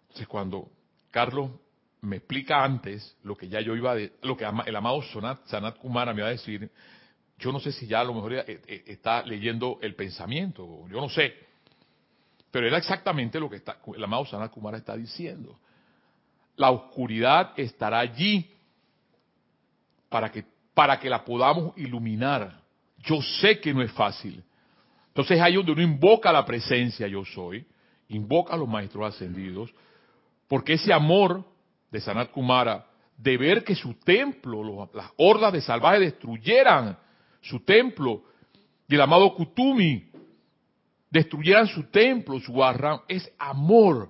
Entonces 0.04 0.28
cuando 0.28 0.70
Carlos 1.12 1.51
me 2.01 2.18
explica 2.18 2.63
antes 2.63 3.18
lo 3.24 3.36
que 3.36 3.50
ya 3.50 3.60
yo 3.62 3.75
iba 3.75 3.94
a 3.94 3.98
lo 4.22 4.38
que 4.38 4.46
el 4.66 4.75
amado 4.75 5.01
Sanat, 5.01 5.46
Sanat 5.48 5.78
Kumara 5.78 6.13
me 6.13 6.22
va 6.22 6.30
a 6.30 6.32
decir, 6.32 6.70
yo 7.38 7.51
no 7.51 7.60
sé 7.60 7.72
si 7.72 7.88
ya 7.88 8.01
a 8.01 8.04
lo 8.04 8.13
mejor 8.13 8.34
eh, 8.34 8.44
eh, 8.48 8.84
está 8.88 9.24
leyendo 9.24 9.80
el 9.82 9.96
pensamiento, 9.96 10.88
yo 10.89 11.01
no 11.01 11.10
sé. 11.10 11.34
Pero 12.51 12.68
era 12.68 12.78
exactamente 12.78 13.39
lo 13.39 13.50
que 13.50 13.58
está, 13.58 13.78
el 13.96 14.04
amado 14.04 14.25
Sanat 14.25 14.51
Kumara 14.51 14.78
está 14.78 14.96
diciendo. 14.96 15.60
La 16.56 16.72
oscuridad 16.72 17.54
estará 17.58 18.00
allí 18.00 18.51
para 20.10 20.32
que, 20.32 20.44
para 20.74 21.00
que 21.00 21.10
la 21.10 21.24
podamos 21.24 21.78
iluminar. 21.78 22.62
Yo 22.98 23.22
sé 23.22 23.60
que 23.60 23.74
no 23.74 23.82
es 23.82 23.92
fácil. 23.92 24.44
Entonces 25.08 25.39
ahí 25.39 25.56
donde 25.56 25.72
uno 25.72 25.82
invoca 25.82 26.32
la 26.32 26.46
presencia 26.46 27.08
yo 27.08 27.24
soy, 27.25 27.66
invoca 28.10 28.54
a 28.54 28.58
los 28.58 28.68
maestros 28.68 29.16
ascendidos, 29.16 29.74
porque 30.48 30.74
ese 30.74 30.92
amor 30.92 31.46
de 31.92 32.00
Sanat 32.00 32.32
Kumara 32.32 32.86
de 33.18 33.38
ver 33.38 33.63
que 33.63 33.75
su 33.75 33.96
templo, 33.96 34.89
las 34.94 35.12
hordas 35.18 35.54
de 35.54 35.62
salvajes 35.62 36.00
destruyeran 36.00 36.98
su 37.42 37.60
templo 37.62 38.24
y 38.88 38.96
el 38.96 39.01
amado 39.01 39.34
Kutumi 39.36 40.10
destruyeran 41.10 41.68
su 41.68 41.84
templo, 41.84 42.39
su 42.39 42.54
barra, 42.54 43.01
es 43.08 43.32
amor. 43.38 44.10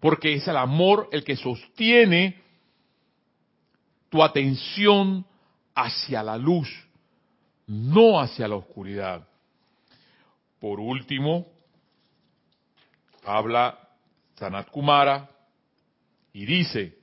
Porque 0.00 0.34
es 0.34 0.46
el 0.46 0.56
amor 0.56 1.08
el 1.12 1.24
que 1.24 1.36
sostiene 1.36 2.40
tu 4.08 4.22
atención 4.22 5.24
hacia 5.74 6.22
la 6.22 6.36
luz, 6.36 6.68
no 7.66 8.20
hacia 8.20 8.48
la 8.48 8.56
oscuridad. 8.56 9.26
Por 10.60 10.80
último, 10.80 11.46
habla 13.24 13.78
Sanat 14.36 14.70
Kumara 14.70 15.28
y 16.32 16.46
dice, 16.46 16.98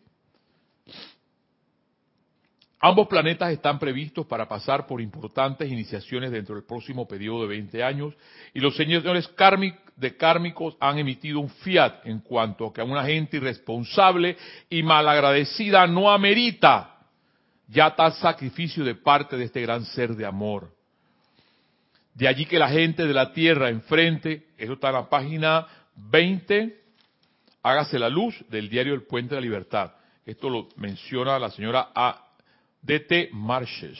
ambos 2.79 3.07
planetas 3.07 3.51
están 3.51 3.79
previstos 3.79 4.25
para 4.25 4.47
pasar 4.47 4.85
por 4.87 4.99
importantes 4.99 5.71
iniciaciones 5.71 6.31
dentro 6.31 6.55
del 6.55 6.65
próximo 6.65 7.07
periodo 7.07 7.43
de 7.43 7.47
20 7.49 7.83
años 7.83 8.13
y 8.53 8.59
los 8.59 8.75
señores 8.75 9.29
de 9.95 10.17
kármicos 10.17 10.75
han 10.79 10.97
emitido 10.97 11.39
un 11.39 11.49
fiat 11.49 12.05
en 12.05 12.19
cuanto 12.19 12.67
a 12.67 12.73
que 12.73 12.81
una 12.81 13.05
gente 13.05 13.37
irresponsable 13.37 14.35
y 14.69 14.83
malagradecida 14.83 15.87
no 15.87 16.11
amerita 16.11 16.94
ya 17.67 17.95
tal 17.95 18.13
sacrificio 18.13 18.83
de 18.83 18.95
parte 18.95 19.37
de 19.37 19.45
este 19.45 19.61
gran 19.61 19.85
ser 19.85 20.15
de 20.15 20.25
amor. 20.25 20.73
De 22.13 22.27
allí 22.27 22.45
que 22.45 22.59
la 22.59 22.69
gente 22.69 23.05
de 23.05 23.13
la 23.13 23.33
tierra 23.33 23.69
enfrente, 23.69 24.47
eso 24.57 24.73
está 24.73 24.89
en 24.89 24.95
la 24.95 25.09
página 25.09 25.67
20, 25.95 26.85
Hágase 27.65 27.97
la 27.97 28.09
luz 28.09 28.35
del 28.47 28.69
diario 28.69 28.93
El 28.93 29.07
Puente 29.07 29.33
de 29.33 29.41
la 29.41 29.45
Libertad. 29.45 29.91
Esto 30.23 30.51
lo 30.51 30.69
menciona 30.75 31.39
la 31.39 31.49
señora 31.49 31.89
A. 31.95 32.27
D.T. 32.79 33.29
Marches. 33.33 33.97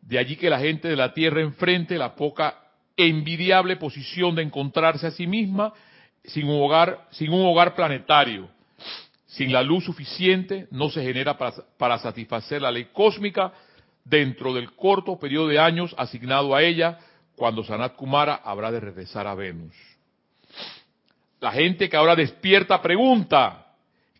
De 0.00 0.18
allí 0.18 0.34
que 0.34 0.50
la 0.50 0.58
gente 0.58 0.88
de 0.88 0.96
la 0.96 1.14
Tierra 1.14 1.40
enfrente 1.40 1.96
la 1.96 2.16
poca 2.16 2.58
envidiable 2.96 3.76
posición 3.76 4.34
de 4.34 4.42
encontrarse 4.42 5.06
a 5.06 5.12
sí 5.12 5.28
misma 5.28 5.72
sin 6.24 6.48
un 6.48 6.60
hogar, 6.60 7.06
sin 7.12 7.32
un 7.32 7.46
hogar 7.46 7.76
planetario. 7.76 8.50
Sin 9.32 9.50
la 9.50 9.62
luz 9.62 9.84
suficiente 9.84 10.68
no 10.70 10.90
se 10.90 11.02
genera 11.02 11.38
para, 11.38 11.98
satisfacer 11.98 12.60
la 12.60 12.70
ley 12.70 12.88
cósmica 12.92 13.52
dentro 14.04 14.52
del 14.52 14.72
corto 14.72 15.18
periodo 15.18 15.48
de 15.48 15.58
años 15.58 15.94
asignado 15.96 16.54
a 16.54 16.62
ella 16.62 16.98
cuando 17.34 17.64
Sanat 17.64 17.96
Kumara 17.96 18.42
habrá 18.44 18.70
de 18.70 18.80
regresar 18.80 19.26
a 19.26 19.34
Venus. 19.34 19.74
La 21.40 21.50
gente 21.50 21.88
que 21.88 21.96
ahora 21.96 22.14
despierta 22.14 22.82
pregunta, 22.82 23.68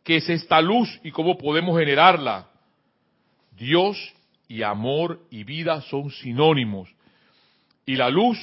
¿qué 0.02 0.16
es 0.16 0.30
esta 0.30 0.62
luz 0.62 0.88
y 1.04 1.10
cómo 1.10 1.36
podemos 1.36 1.78
generarla? 1.78 2.48
Dios 3.50 4.14
y 4.48 4.62
amor 4.62 5.20
y 5.30 5.44
vida 5.44 5.82
son 5.82 6.10
sinónimos. 6.10 6.88
Y 7.84 7.96
la 7.96 8.08
luz 8.08 8.38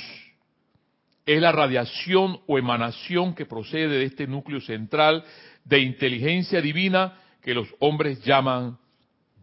es 1.36 1.40
la 1.40 1.52
radiación 1.52 2.40
o 2.48 2.58
emanación 2.58 3.36
que 3.36 3.46
procede 3.46 4.00
de 4.00 4.06
este 4.06 4.26
núcleo 4.26 4.60
central 4.62 5.24
de 5.64 5.80
inteligencia 5.80 6.60
divina 6.60 7.20
que 7.44 7.54
los 7.54 7.68
hombres 7.78 8.24
llaman 8.24 8.80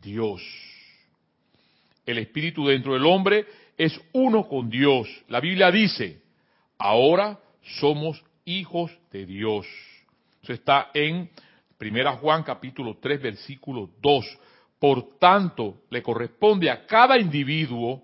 Dios. 0.02 0.42
El 2.04 2.18
espíritu 2.18 2.66
dentro 2.66 2.94
del 2.94 3.06
hombre 3.06 3.46
es 3.78 4.00
uno 4.12 4.48
con 4.48 4.68
Dios. 4.68 5.08
La 5.28 5.38
Biblia 5.38 5.70
dice, 5.70 6.22
ahora 6.76 7.38
somos 7.78 8.20
hijos 8.44 8.90
de 9.12 9.24
Dios. 9.24 9.64
Eso 10.42 10.54
está 10.54 10.90
en 10.92 11.30
1 11.80 12.16
Juan 12.16 12.42
capítulo 12.42 12.98
3 13.00 13.22
versículo 13.22 13.90
2. 14.02 14.38
Por 14.80 15.18
tanto, 15.20 15.82
le 15.90 16.02
corresponde 16.02 16.68
a 16.68 16.84
cada 16.84 17.16
individuo 17.16 18.02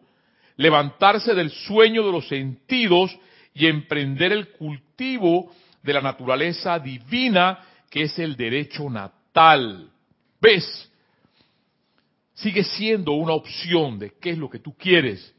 levantarse 0.56 1.34
del 1.34 1.50
sueño 1.50 2.06
de 2.06 2.12
los 2.12 2.28
sentidos 2.28 3.18
y 3.54 3.66
emprender 3.66 4.32
el 4.32 4.48
cultivo 4.50 5.52
de 5.82 5.92
la 5.92 6.00
naturaleza 6.00 6.78
divina 6.78 7.58
que 7.90 8.02
es 8.02 8.18
el 8.18 8.36
derecho 8.36 8.88
natal. 8.88 9.90
¿Ves? 10.40 10.90
Sigue 12.34 12.64
siendo 12.64 13.12
una 13.12 13.34
opción 13.34 13.98
de 13.98 14.14
qué 14.18 14.30
es 14.30 14.38
lo 14.38 14.48
que 14.48 14.58
tú 14.58 14.74
quieres. 14.74 15.34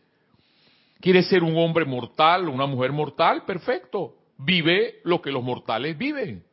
¿Quieres 1.01 1.27
ser 1.27 1.43
un 1.43 1.57
hombre 1.57 1.85
mortal 1.85 2.47
o 2.47 2.51
una 2.51 2.65
mujer 2.65 2.91
mortal? 2.91 3.43
Perfecto 3.45 4.17
vive 4.37 4.99
lo 5.03 5.21
que 5.21 5.31
los 5.31 5.43
mortales 5.43 5.97
viven. 5.97 6.43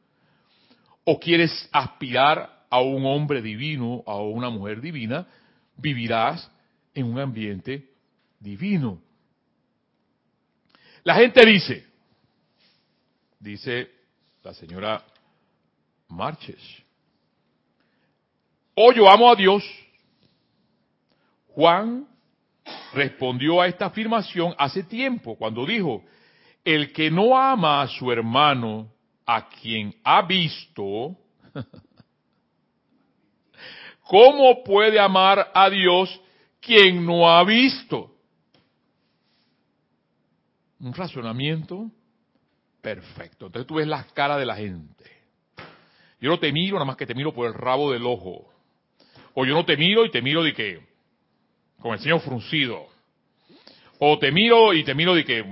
O 1.04 1.18
quieres 1.18 1.68
aspirar 1.72 2.66
a 2.68 2.80
un 2.80 3.04
hombre 3.06 3.42
divino, 3.42 4.02
a 4.06 4.16
una 4.16 4.50
mujer 4.50 4.80
divina, 4.80 5.26
vivirás 5.76 6.50
en 6.94 7.06
un 7.06 7.18
ambiente 7.18 7.88
divino. 8.38 9.00
La 11.02 11.14
gente 11.14 11.44
dice, 11.46 11.86
dice 13.38 13.90
la 14.42 14.52
señora 14.52 15.02
Marches, 16.08 16.60
o 18.74 18.92
yo 18.92 19.08
amo 19.10 19.30
a 19.30 19.34
Dios. 19.34 19.64
Juan 21.48 22.06
respondió 22.92 23.60
a 23.60 23.66
esta 23.66 23.86
afirmación 23.86 24.54
hace 24.58 24.82
tiempo, 24.84 25.36
cuando 25.36 25.64
dijo, 25.64 26.04
el 26.64 26.92
que 26.92 27.10
no 27.10 27.36
ama 27.36 27.82
a 27.82 27.88
su 27.88 28.12
hermano, 28.12 28.92
a 29.24 29.48
quien 29.48 29.94
ha 30.04 30.22
visto, 30.22 31.16
¿cómo 34.02 34.62
puede 34.64 34.98
amar 34.98 35.50
a 35.54 35.70
Dios 35.70 36.20
quien 36.60 37.04
no 37.06 37.28
ha 37.30 37.42
visto? 37.44 38.16
Un 40.80 40.94
razonamiento 40.94 41.90
perfecto. 42.80 43.46
Entonces 43.46 43.66
tú 43.66 43.74
ves 43.74 43.86
las 43.86 44.06
caras 44.12 44.38
de 44.38 44.46
la 44.46 44.56
gente. 44.56 45.04
Yo 46.20 46.30
no 46.30 46.38
te 46.38 46.52
miro 46.52 46.74
nada 46.74 46.84
más 46.84 46.96
que 46.96 47.06
te 47.06 47.14
miro 47.14 47.32
por 47.32 47.46
el 47.46 47.54
rabo 47.54 47.92
del 47.92 48.04
ojo. 48.04 48.52
O 49.34 49.44
yo 49.44 49.54
no 49.54 49.64
te 49.64 49.76
miro 49.76 50.04
y 50.04 50.10
te 50.10 50.22
miro 50.22 50.42
de 50.42 50.52
qué? 50.52 50.80
Con 51.78 51.92
el 51.92 52.00
señor 52.00 52.20
fruncido. 52.20 52.86
O 53.98 54.18
te 54.18 54.32
miro 54.32 54.72
y 54.72 54.82
te 54.82 54.94
miro 54.94 55.14
de 55.14 55.24
que, 55.24 55.44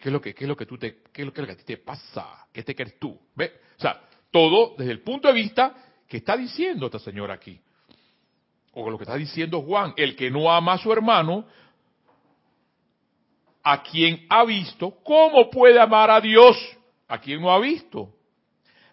¿qué 0.00 0.08
es 0.08 0.12
lo 0.12 0.20
que, 0.20 0.34
qué 0.34 0.44
es 0.44 0.48
lo 0.48 0.56
que 0.56 0.66
tú 0.66 0.76
te, 0.76 1.02
qué 1.12 1.22
es 1.22 1.26
lo 1.26 1.32
que, 1.32 1.42
a 1.42 1.56
ti 1.56 1.64
te 1.64 1.76
pasa? 1.76 2.46
¿Qué 2.52 2.62
te 2.62 2.74
crees 2.74 2.98
tú? 2.98 3.18
¿Ve? 3.34 3.52
O 3.78 3.80
sea, 3.80 4.00
todo 4.30 4.74
desde 4.76 4.90
el 4.90 5.00
punto 5.02 5.28
de 5.28 5.34
vista 5.34 5.74
que 6.08 6.16
está 6.16 6.36
diciendo 6.36 6.86
esta 6.86 6.98
señora 6.98 7.34
aquí. 7.34 7.60
O 8.72 8.90
lo 8.90 8.98
que 8.98 9.04
está 9.04 9.16
diciendo 9.16 9.62
Juan, 9.62 9.92
el 9.96 10.16
que 10.16 10.30
no 10.30 10.50
ama 10.50 10.74
a 10.74 10.78
su 10.78 10.92
hermano, 10.92 11.46
a 13.62 13.82
quien 13.82 14.26
ha 14.28 14.44
visto, 14.44 14.94
¿cómo 15.04 15.50
puede 15.50 15.80
amar 15.80 16.10
a 16.10 16.20
Dios 16.20 16.56
a 17.08 17.18
quien 17.18 17.40
no 17.40 17.52
ha 17.52 17.58
visto? 17.58 18.10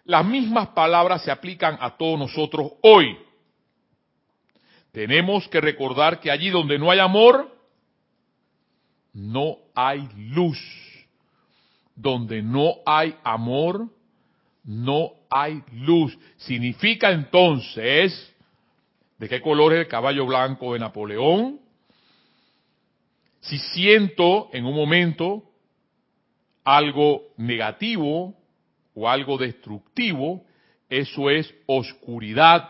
Las 0.04 0.24
mismas 0.24 0.68
palabras 0.68 1.22
se 1.22 1.30
aplican 1.30 1.76
a 1.80 1.96
todos 1.96 2.18
nosotros 2.18 2.72
hoy. 2.82 3.16
Tenemos 4.92 5.46
que 5.48 5.60
recordar 5.60 6.20
que 6.20 6.30
allí 6.30 6.50
donde 6.50 6.78
no 6.78 6.90
hay 6.90 6.98
amor, 6.98 7.50
no 9.12 9.56
hay 9.74 10.08
luz. 10.16 10.58
Donde 11.94 12.42
no 12.42 12.76
hay 12.86 13.14
amor, 13.22 13.88
no 14.64 15.12
hay 15.30 15.62
luz. 15.72 16.18
Significa 16.38 17.10
entonces, 17.10 18.34
¿de 19.18 19.28
qué 19.28 19.40
color 19.40 19.74
es 19.74 19.80
el 19.80 19.88
caballo 19.88 20.26
blanco 20.26 20.72
de 20.72 20.80
Napoleón? 20.80 21.60
Si 23.40 23.58
siento 23.58 24.50
en 24.52 24.66
un 24.66 24.74
momento 24.74 25.44
algo 26.64 27.22
negativo 27.36 28.34
o 28.94 29.08
algo 29.08 29.38
destructivo, 29.38 30.44
eso 30.88 31.30
es 31.30 31.52
oscuridad. 31.66 32.68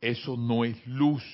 Eso 0.00 0.36
no 0.36 0.64
es 0.64 0.86
luz. 0.86 1.24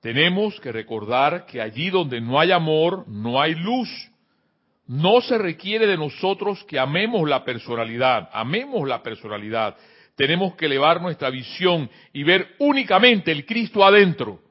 Tenemos 0.00 0.60
que 0.60 0.70
recordar 0.70 1.46
que 1.46 1.60
allí 1.60 1.90
donde 1.90 2.20
no 2.20 2.38
hay 2.38 2.52
amor, 2.52 3.06
no 3.08 3.40
hay 3.40 3.54
luz. 3.54 3.88
No 4.86 5.20
se 5.20 5.36
requiere 5.36 5.86
de 5.86 5.96
nosotros 5.96 6.64
que 6.64 6.78
amemos 6.78 7.28
la 7.28 7.44
personalidad, 7.44 8.30
amemos 8.32 8.88
la 8.88 9.02
personalidad. 9.02 9.76
Tenemos 10.18 10.56
que 10.56 10.66
elevar 10.66 11.00
nuestra 11.00 11.30
visión 11.30 11.88
y 12.12 12.24
ver 12.24 12.56
únicamente 12.58 13.30
el 13.30 13.46
Cristo 13.46 13.84
adentro. 13.84 14.42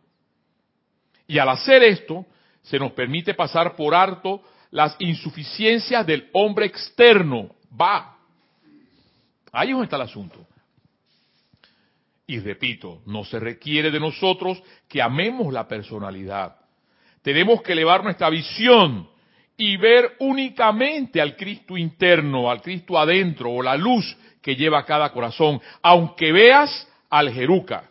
Y 1.27 1.39
al 1.39 1.49
hacer 1.49 1.83
esto, 1.83 2.25
se 2.61 2.79
nos 2.79 2.93
permite 2.93 3.33
pasar 3.33 3.75
por 3.75 3.93
alto 3.93 4.41
las 4.71 4.95
insuficiencias 4.99 6.07
del 6.07 6.29
hombre 6.31 6.67
externo. 6.67 7.53
Va. 7.69 8.15
Ahí 9.51 9.67
es 9.67 9.73
donde 9.73 9.83
está 9.83 9.97
el 9.97 10.03
asunto. 10.03 10.47
Y 12.25 12.39
repito, 12.39 13.01
no 13.05 13.25
se 13.25 13.37
requiere 13.37 13.91
de 13.91 13.99
nosotros 13.99 14.63
que 14.87 15.01
amemos 15.01 15.51
la 15.51 15.67
personalidad. 15.67 16.55
Tenemos 17.21 17.61
que 17.61 17.73
elevar 17.73 18.05
nuestra 18.05 18.29
visión 18.29 19.09
y 19.57 19.75
ver 19.75 20.15
únicamente 20.19 21.19
al 21.19 21.35
Cristo 21.35 21.75
interno, 21.75 22.49
al 22.49 22.61
Cristo 22.61 22.97
adentro 22.97 23.51
o 23.51 23.61
la 23.61 23.75
luz 23.75 24.15
que 24.47 24.55
lleva 24.55 24.85
cada 24.85 25.11
corazón, 25.11 25.61
aunque 25.81 26.31
veas 26.31 26.87
al 27.09 27.33
Jeruca, 27.33 27.89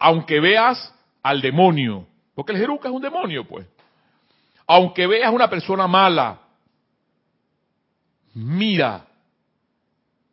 aunque 0.00 0.40
veas 0.40 0.92
al 1.22 1.40
demonio, 1.40 2.08
porque 2.34 2.50
el 2.50 2.58
Jeruca 2.58 2.88
es 2.88 2.94
un 2.96 3.00
demonio, 3.00 3.46
pues. 3.46 3.68
Aunque 4.66 5.06
veas 5.06 5.32
una 5.32 5.48
persona 5.48 5.86
mala, 5.86 6.40
mira 8.34 9.06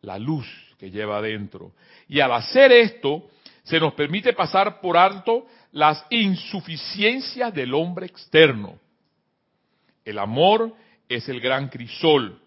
la 0.01 0.17
luz 0.17 0.47
que 0.79 0.89
lleva 0.89 1.19
adentro. 1.19 1.73
Y 2.07 2.19
al 2.19 2.31
hacer 2.31 2.71
esto, 2.71 3.29
se 3.61 3.79
nos 3.79 3.93
permite 3.93 4.33
pasar 4.33 4.81
por 4.81 4.97
alto 4.97 5.45
las 5.71 6.03
insuficiencias 6.09 7.53
del 7.53 7.75
hombre 7.75 8.07
externo. 8.07 8.79
El 10.03 10.17
amor 10.17 10.73
es 11.07 11.29
el 11.29 11.39
gran 11.39 11.69
crisol. 11.69 12.41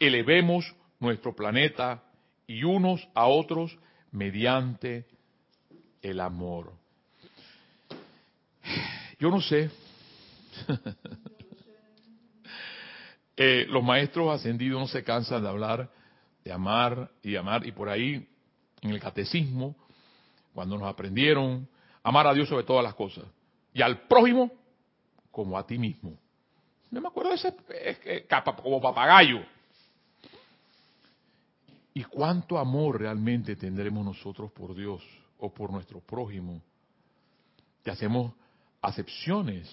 Elevemos 0.00 0.74
nuestro 1.00 1.34
planeta 1.34 2.02
y 2.46 2.64
unos 2.64 3.06
a 3.14 3.26
otros 3.26 3.76
mediante 4.10 5.06
el 6.02 6.20
amor. 6.20 6.72
Yo 9.18 9.30
no 9.30 9.40
sé. 9.40 9.70
Eh, 13.38 13.66
los 13.68 13.84
maestros 13.84 14.34
ascendidos 14.34 14.80
no 14.80 14.88
se 14.88 15.04
cansan 15.04 15.42
de 15.42 15.48
hablar 15.50 15.90
de 16.42 16.50
amar 16.50 17.10
y 17.22 17.36
amar 17.36 17.66
y 17.66 17.72
por 17.72 17.88
ahí 17.90 18.26
en 18.80 18.90
el 18.90 18.98
catecismo, 18.98 19.76
cuando 20.54 20.78
nos 20.78 20.88
aprendieron 20.88 21.68
amar 22.02 22.28
a 22.28 22.32
Dios 22.32 22.48
sobre 22.48 22.64
todas 22.64 22.82
las 22.82 22.94
cosas 22.94 23.24
y 23.74 23.82
al 23.82 24.06
prójimo 24.06 24.50
como 25.30 25.58
a 25.58 25.66
ti 25.66 25.76
mismo. 25.76 26.16
no 26.90 27.00
me 27.00 27.08
acuerdo 27.08 27.30
de 27.30 27.36
ese 27.36 28.26
como 28.62 28.80
papagayo. 28.80 29.44
¿Y 31.96 32.04
cuánto 32.04 32.58
amor 32.58 33.00
realmente 33.00 33.56
tendremos 33.56 34.04
nosotros 34.04 34.52
por 34.52 34.74
Dios 34.74 35.02
o 35.38 35.54
por 35.54 35.72
nuestro 35.72 35.98
prójimo? 36.00 36.60
Que 37.82 37.90
hacemos 37.90 38.34
acepciones. 38.82 39.66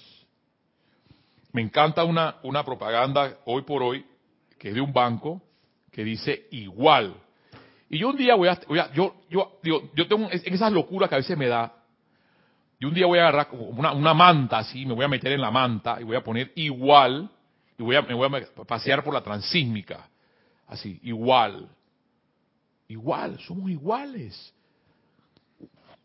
Me 1.52 1.62
encanta 1.62 2.06
una, 2.06 2.38
una 2.44 2.64
propaganda 2.64 3.40
hoy 3.44 3.64
por 3.64 3.84
hoy, 3.84 4.06
que 4.58 4.70
es 4.70 4.74
de 4.74 4.80
un 4.80 4.94
banco, 4.94 5.42
que 5.92 6.06
dice 6.06 6.48
igual. 6.52 7.14
Y 7.90 7.98
yo 7.98 8.12
un 8.12 8.16
día 8.16 8.36
voy 8.36 8.48
a, 8.48 8.58
yo, 8.94 9.16
yo, 9.30 9.60
yo 9.94 10.08
tengo 10.08 10.30
en 10.32 10.54
esas 10.54 10.72
locuras 10.72 11.10
que 11.10 11.16
a 11.16 11.18
veces 11.18 11.38
me 11.38 11.50
da, 11.50 11.74
y 12.80 12.86
un 12.86 12.94
día 12.94 13.06
voy 13.06 13.20
a 13.20 13.28
agarrar 13.28 13.50
una, 13.52 13.92
una 13.92 14.14
manta 14.14 14.60
así, 14.60 14.86
me 14.86 14.94
voy 14.94 15.04
a 15.04 15.10
meter 15.10 15.34
en 15.34 15.42
la 15.42 15.52
manta 15.52 16.00
y 16.00 16.06
voy 16.06 16.16
a 16.16 16.24
poner 16.24 16.54
igual, 16.56 17.30
y 17.78 17.84
voy 17.84 17.98
a, 17.98 18.02
me 18.02 18.14
voy 18.14 18.32
a 18.34 18.66
pasear 18.66 19.04
por 19.04 19.14
la 19.14 19.22
transísmica. 19.22 20.08
Así, 20.68 21.02
igual. 21.04 21.68
Igual, 22.94 23.40
somos 23.40 23.72
iguales. 23.72 24.54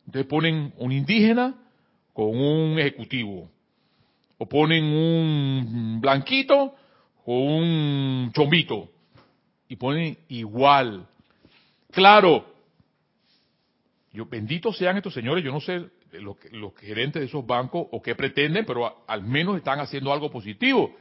Entonces 0.07 0.27
ponen 0.27 0.73
un 0.79 0.91
indígena 0.91 1.55
con 2.15 2.29
un 2.31 2.79
ejecutivo. 2.79 3.51
O 4.39 4.49
ponen 4.49 4.85
un 4.85 5.99
blanquito 6.01 6.75
con 7.27 7.37
un 7.37 8.33
chombito. 8.33 8.89
Y 9.69 9.77
ponen 9.77 10.17
igual. 10.29 11.07
Claro. 11.91 12.55
Yo, 14.11 14.25
benditos 14.25 14.79
sean 14.79 14.97
estos 14.97 15.13
señores, 15.13 15.45
yo 15.45 15.53
no 15.53 15.61
sé 15.61 15.91
los 16.53 16.75
gerentes 16.77 17.21
de 17.21 17.27
esos 17.27 17.45
bancos 17.45 17.87
o 17.91 18.01
qué 18.01 18.15
pretenden, 18.15 18.65
pero 18.65 19.05
al 19.07 19.23
menos 19.25 19.59
están 19.59 19.79
haciendo 19.79 20.11
algo 20.11 20.31
positivo. 20.31 20.97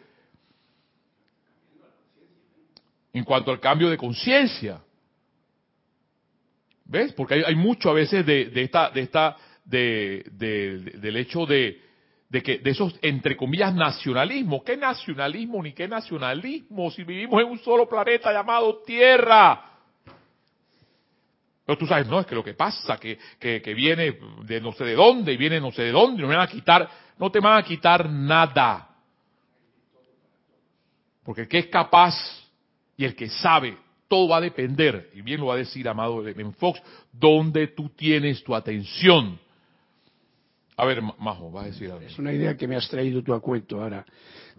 En 3.14 3.24
cuanto 3.24 3.52
al 3.52 3.62
cambio 3.62 3.90
de 3.90 3.96
conciencia. 3.96 4.82
¿Ves? 6.90 7.14
Porque 7.14 7.44
hay, 7.46 7.56
mucho 7.56 7.90
a 7.90 7.94
veces 7.94 8.26
de, 8.26 8.50
esta, 8.56 8.90
de 8.92 9.02
esta, 9.02 9.36
de, 9.66 10.24
del 10.32 11.18
hecho 11.18 11.46
de, 11.46 11.82
de 12.30 12.42
que 12.42 12.60
de 12.60 12.72
esos 12.72 12.98
entre 13.02 13.36
comillas 13.36 13.74
nacionalismo. 13.76 14.64
¿Qué 14.64 14.78
nacionalismo 14.78 15.62
ni 15.62 15.74
qué 15.74 15.88
nacionalismo 15.88 16.90
si 16.92 17.04
vivimos 17.04 17.42
en 17.42 17.50
un 17.50 17.60
solo 17.60 17.90
planeta 17.90 18.32
llamado 18.32 18.84
Tierra? 18.86 19.64
Pero 21.66 21.78
tú 21.78 21.86
sabes, 21.86 22.08
no, 22.08 22.22
es 22.22 22.26
que 22.26 22.36
lo 22.36 22.44
que 22.44 22.54
pasa, 22.54 22.98
que, 22.98 23.20
que, 23.38 23.62
que 23.62 23.74
viene 23.74 24.18
de 24.44 24.62
no 24.62 24.72
sé 24.72 24.86
de 24.86 24.96
dónde, 24.96 25.34
y 25.34 25.38
viene 25.38 25.60
no 25.60 25.74
sé 25.74 25.84
de 25.84 25.92
dónde, 25.92 26.22
no 26.22 26.30
me 26.30 26.38
van 26.38 26.48
a 26.48 26.52
quitar, 26.52 26.90
no 27.18 27.30
te 27.30 27.42
van 27.42 27.58
a 27.58 27.64
quitar 27.64 28.10
nada. 28.10 28.88
Porque 31.26 31.42
el 31.42 31.48
que 31.50 31.58
es 31.58 31.66
capaz 31.66 32.16
y 32.96 33.04
el 33.04 33.14
que 33.14 33.28
sabe, 33.28 33.78
todo 34.08 34.30
va 34.30 34.38
a 34.38 34.42
depender, 34.42 35.10
y 35.14 35.22
bien 35.22 35.40
lo 35.40 35.48
va 35.48 35.56
a 35.56 35.58
decir 35.58 35.88
amado 35.88 36.22
Ben 36.22 36.54
Fox, 36.54 36.82
donde 37.12 37.68
tú 37.68 37.90
tienes 37.90 38.44
tu 38.44 38.56
atención. 38.56 39.40
A 40.76 40.86
ver, 40.86 41.02
Majo, 41.02 41.52
va 41.52 41.64
a 41.64 41.66
decir 41.66 41.92
algo. 41.92 42.06
Es 42.06 42.20
una 42.20 42.32
idea 42.32 42.56
que 42.56 42.68
me 42.68 42.76
has 42.76 42.88
traído 42.88 43.24
tú 43.24 43.34
a 43.34 43.42
cuento 43.42 43.82
ahora, 43.82 44.06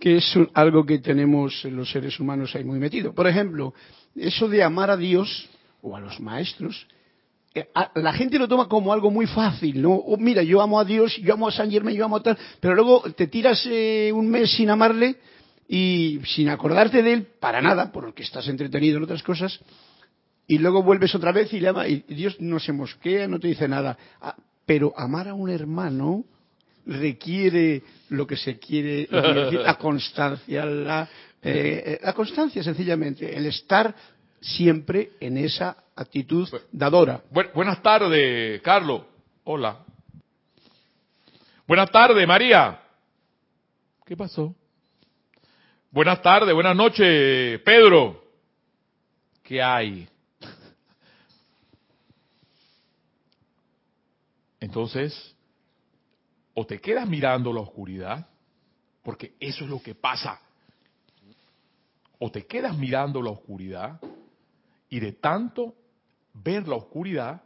que 0.00 0.16
es 0.16 0.34
algo 0.54 0.84
que 0.84 0.98
tenemos 0.98 1.64
los 1.64 1.90
seres 1.90 2.18
humanos 2.18 2.54
ahí 2.54 2.64
muy 2.64 2.78
metido. 2.78 3.14
Por 3.14 3.26
ejemplo, 3.26 3.72
eso 4.16 4.48
de 4.48 4.62
amar 4.62 4.90
a 4.90 4.96
Dios 4.96 5.48
o 5.80 5.96
a 5.96 6.00
los 6.00 6.18
maestros 6.20 6.86
eh, 7.54 7.66
la 7.94 8.12
gente 8.12 8.38
lo 8.38 8.46
toma 8.46 8.68
como 8.68 8.92
algo 8.92 9.10
muy 9.10 9.26
fácil, 9.26 9.80
¿no? 9.80 9.94
Oh, 9.94 10.16
mira, 10.16 10.42
yo 10.42 10.60
amo 10.60 10.78
a 10.78 10.84
Dios, 10.84 11.16
yo 11.16 11.34
amo 11.34 11.48
a 11.48 11.52
San 11.52 11.70
Germán, 11.70 11.94
yo 11.94 12.04
amo 12.04 12.16
a 12.16 12.22
tal, 12.22 12.38
pero 12.60 12.74
luego 12.74 13.02
te 13.16 13.26
tiras 13.26 13.66
eh, 13.70 14.10
un 14.12 14.28
mes 14.28 14.52
sin 14.52 14.70
amarle 14.70 15.16
y 15.68 16.20
sin 16.24 16.48
acordarte 16.48 17.02
de 17.02 17.12
él 17.12 17.26
para 17.38 17.60
nada, 17.60 17.92
porque 17.92 18.22
estás 18.22 18.48
entretenido 18.48 18.96
en 18.96 19.04
otras 19.04 19.22
cosas, 19.22 19.60
y 20.46 20.58
luego 20.58 20.82
vuelves 20.82 21.14
otra 21.14 21.30
vez 21.30 21.52
y 21.52 21.60
le 21.60 21.68
ama, 21.68 21.86
y 21.86 22.04
Dios 22.08 22.40
no 22.40 22.58
se 22.58 22.72
mosquea, 22.72 23.28
no 23.28 23.38
te 23.38 23.48
dice 23.48 23.68
nada. 23.68 23.98
Ah, 24.20 24.34
pero 24.64 24.94
amar 24.96 25.28
a 25.28 25.34
un 25.34 25.50
hermano 25.50 26.24
requiere 26.86 27.82
lo 28.08 28.26
que 28.26 28.36
se 28.36 28.58
quiere, 28.58 29.06
decir, 29.06 29.60
la 29.60 29.74
constancia, 29.78 30.64
la, 30.64 31.08
eh, 31.42 32.00
la 32.02 32.14
constancia 32.14 32.62
sencillamente, 32.62 33.36
el 33.36 33.44
estar 33.44 33.94
siempre 34.40 35.10
en 35.20 35.36
esa 35.36 35.76
actitud 35.94 36.48
dadora. 36.72 37.22
buenas 37.54 37.82
tardes, 37.82 38.62
Carlos. 38.62 39.02
Hola. 39.44 39.84
Buenas 41.66 41.90
tardes, 41.90 42.26
María. 42.26 42.80
¿Qué 44.06 44.16
pasó? 44.16 44.54
Buenas 45.90 46.20
tardes, 46.20 46.52
buenas 46.52 46.76
noches, 46.76 47.62
Pedro. 47.62 48.22
¿Qué 49.42 49.62
hay? 49.62 50.06
Entonces, 54.60 55.34
o 56.52 56.66
te 56.66 56.78
quedas 56.78 57.08
mirando 57.08 57.54
la 57.54 57.62
oscuridad, 57.62 58.28
porque 59.02 59.34
eso 59.40 59.64
es 59.64 59.70
lo 59.70 59.82
que 59.82 59.94
pasa. 59.94 60.38
O 62.18 62.30
te 62.30 62.46
quedas 62.46 62.76
mirando 62.76 63.22
la 63.22 63.30
oscuridad 63.30 63.98
y 64.90 65.00
de 65.00 65.12
tanto 65.12 65.74
ver 66.34 66.68
la 66.68 66.76
oscuridad, 66.76 67.42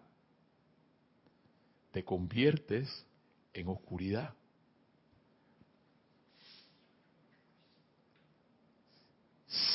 te 1.92 2.04
conviertes 2.04 3.06
en 3.54 3.68
oscuridad. 3.68 4.34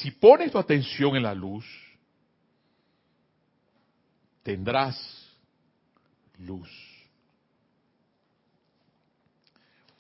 Si 0.01 0.11
pones 0.11 0.51
tu 0.51 0.57
atención 0.57 1.15
en 1.15 1.23
la 1.23 1.33
luz, 1.33 1.65
tendrás 4.43 4.95
luz. 6.39 6.69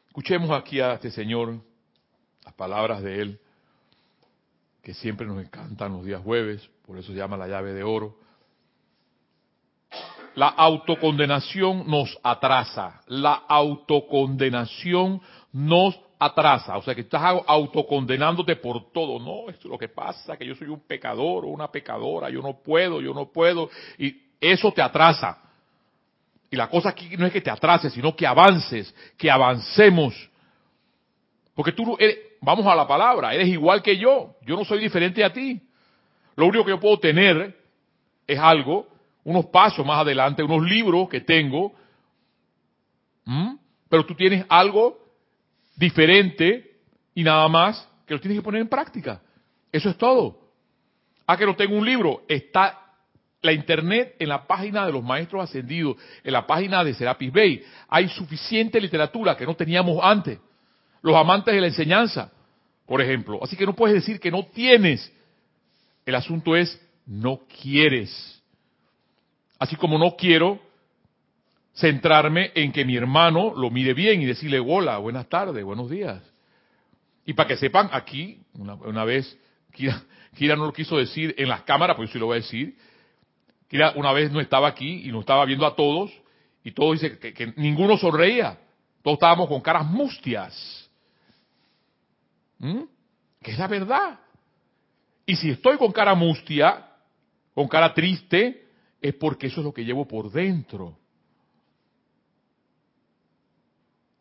Escuchemos 0.07 0.51
aquí 0.51 0.79
a 0.81 0.93
este 0.93 1.11
Señor 1.11 1.61
las 2.43 2.53
palabras 2.53 3.01
de 3.01 3.21
Él, 3.21 3.39
que 4.81 4.93
siempre 4.93 5.25
nos 5.25 5.43
encantan 5.43 5.93
los 5.93 6.05
días 6.05 6.21
jueves, 6.21 6.69
por 6.85 6.97
eso 6.97 7.11
se 7.11 7.17
llama 7.17 7.37
la 7.37 7.47
llave 7.47 7.73
de 7.73 7.83
oro. 7.83 8.17
La 10.35 10.47
autocondenación 10.49 11.89
nos 11.89 12.17
atrasa. 12.21 13.01
La 13.07 13.33
autocondenación 13.33 15.21
nos 15.51 15.99
atrasa. 16.19 16.77
O 16.77 16.81
sea 16.81 16.95
que 16.95 17.01
estás 17.01 17.21
autocondenándote 17.45 18.55
por 18.55 18.91
todo. 18.91 19.19
No, 19.19 19.49
esto 19.49 19.67
es 19.67 19.71
lo 19.71 19.77
que 19.77 19.89
pasa, 19.89 20.37
que 20.37 20.45
yo 20.45 20.55
soy 20.55 20.67
un 20.67 20.81
pecador 20.81 21.45
o 21.45 21.49
una 21.49 21.71
pecadora, 21.71 22.29
yo 22.29 22.41
no 22.41 22.61
puedo, 22.61 23.01
yo 23.01 23.13
no 23.13 23.31
puedo. 23.31 23.69
Y 23.97 24.15
eso 24.39 24.71
te 24.71 24.81
atrasa. 24.81 25.41
Y 26.49 26.55
la 26.55 26.69
cosa 26.69 26.89
aquí 26.89 27.17
no 27.17 27.25
es 27.25 27.33
que 27.33 27.41
te 27.41 27.51
atrase, 27.51 27.89
sino 27.89 28.15
que 28.15 28.25
avances, 28.25 28.93
que 29.17 29.29
avancemos. 29.29 30.29
Porque 31.53 31.71
tú 31.71 31.97
eres, 31.99 32.17
vamos 32.41 32.65
a 32.65 32.75
la 32.75 32.87
palabra, 32.87 33.33
eres 33.33 33.47
igual 33.47 33.81
que 33.81 33.97
yo. 33.97 34.35
Yo 34.45 34.55
no 34.55 34.63
soy 34.63 34.79
diferente 34.79 35.23
a 35.23 35.33
ti. 35.33 35.61
Lo 36.35 36.45
único 36.45 36.63
que 36.63 36.71
yo 36.71 36.79
puedo 36.79 36.99
tener 36.99 37.57
es 38.27 38.39
algo, 38.39 38.87
unos 39.23 39.47
pasos 39.47 39.85
más 39.85 39.99
adelante, 39.99 40.43
unos 40.43 40.63
libros 40.63 41.09
que 41.09 41.21
tengo, 41.21 41.73
pero 43.89 44.05
tú 44.05 44.15
tienes 44.15 44.45
algo 44.47 44.99
diferente 45.77 46.79
y 47.15 47.23
nada 47.23 47.47
más 47.47 47.87
que 48.05 48.13
lo 48.13 48.19
tienes 48.19 48.39
que 48.39 48.43
poner 48.43 48.61
en 48.61 48.67
práctica. 48.67 49.21
Eso 49.71 49.89
es 49.89 49.97
todo. 49.97 50.39
Ah, 51.25 51.37
que 51.37 51.45
no 51.45 51.55
tengo 51.55 51.77
un 51.77 51.85
libro. 51.85 52.23
Está 52.27 52.79
la 53.41 53.53
internet 53.53 54.15
en 54.19 54.29
la 54.29 54.45
página 54.45 54.85
de 54.85 54.91
los 54.91 55.03
maestros 55.03 55.43
ascendidos, 55.43 55.95
en 56.23 56.33
la 56.33 56.45
página 56.45 56.83
de 56.83 56.93
Serapis 56.93 57.31
Bay. 57.31 57.63
Hay 57.87 58.09
suficiente 58.09 58.81
literatura 58.81 59.37
que 59.37 59.45
no 59.45 59.55
teníamos 59.55 59.99
antes. 60.01 60.39
Los 61.01 61.15
amantes 61.15 61.53
de 61.53 61.61
la 61.61 61.67
enseñanza, 61.67 62.31
por 62.85 63.01
ejemplo. 63.01 63.39
Así 63.41 63.55
que 63.55 63.65
no 63.65 63.75
puedes 63.75 63.95
decir 63.95 64.19
que 64.19 64.31
no 64.31 64.45
tienes 64.47 65.13
el 66.07 66.15
asunto 66.15 66.55
es, 66.55 66.81
no 67.05 67.41
quieres. 67.61 68.41
Así 69.59 69.75
como 69.75 69.97
no 69.99 70.15
quiero 70.15 70.59
centrarme 71.77 72.51
en 72.55 72.71
que 72.71 72.85
mi 72.85 72.95
hermano 72.95 73.53
lo 73.55 73.69
mire 73.69 73.93
bien 73.93 74.21
y 74.21 74.25
decirle, 74.25 74.59
hola, 74.59 74.97
buenas 74.97 75.29
tardes, 75.29 75.63
buenos 75.63 75.89
días. 75.89 76.21
Y 77.25 77.33
para 77.33 77.49
que 77.49 77.57
sepan, 77.57 77.89
aquí, 77.91 78.41
una, 78.53 79.03
vez, 79.03 79.37
Kira, 79.71 80.55
no 80.55 80.65
lo 80.65 80.73
quiso 80.73 80.97
decir 80.97 81.35
en 81.37 81.49
las 81.49 81.61
cámaras, 81.63 81.95
pues 81.95 82.09
yo 82.09 82.13
sí 82.13 82.19
lo 82.19 82.27
voy 82.27 82.37
a 82.37 82.41
decir. 82.41 82.77
Kira 83.67 83.93
una 83.95 84.11
vez 84.11 84.31
no 84.31 84.39
estaba 84.39 84.67
aquí 84.67 85.07
y 85.07 85.11
nos 85.11 85.21
estaba 85.21 85.45
viendo 85.45 85.65
a 85.65 85.75
todos, 85.75 86.11
y 86.63 86.71
todos 86.71 86.99
dice 86.99 87.19
que, 87.19 87.53
ninguno 87.57 87.97
sonreía. 87.97 88.57
Todos 89.03 89.15
estábamos 89.15 89.47
con 89.47 89.61
caras 89.61 89.85
mustias. 89.85 90.89
¿Mm? 92.59 92.81
Que 93.41 93.51
es 93.51 93.59
la 93.59 93.67
verdad. 93.67 94.19
Y 95.25 95.35
si 95.35 95.51
estoy 95.51 95.77
con 95.77 95.91
cara 95.91 96.15
mustia, 96.15 96.87
con 97.53 97.67
cara 97.67 97.93
triste, 97.93 98.67
es 99.01 99.13
porque 99.13 99.47
eso 99.47 99.61
es 99.61 99.65
lo 99.65 99.73
que 99.73 99.85
llevo 99.85 100.07
por 100.07 100.31
dentro. 100.31 100.97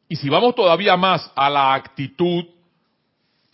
Y 0.08 0.16
si 0.16 0.28
vamos 0.28 0.54
todavía 0.54 0.96
más 0.96 1.30
a 1.34 1.50
la 1.50 1.74
actitud, 1.74 2.46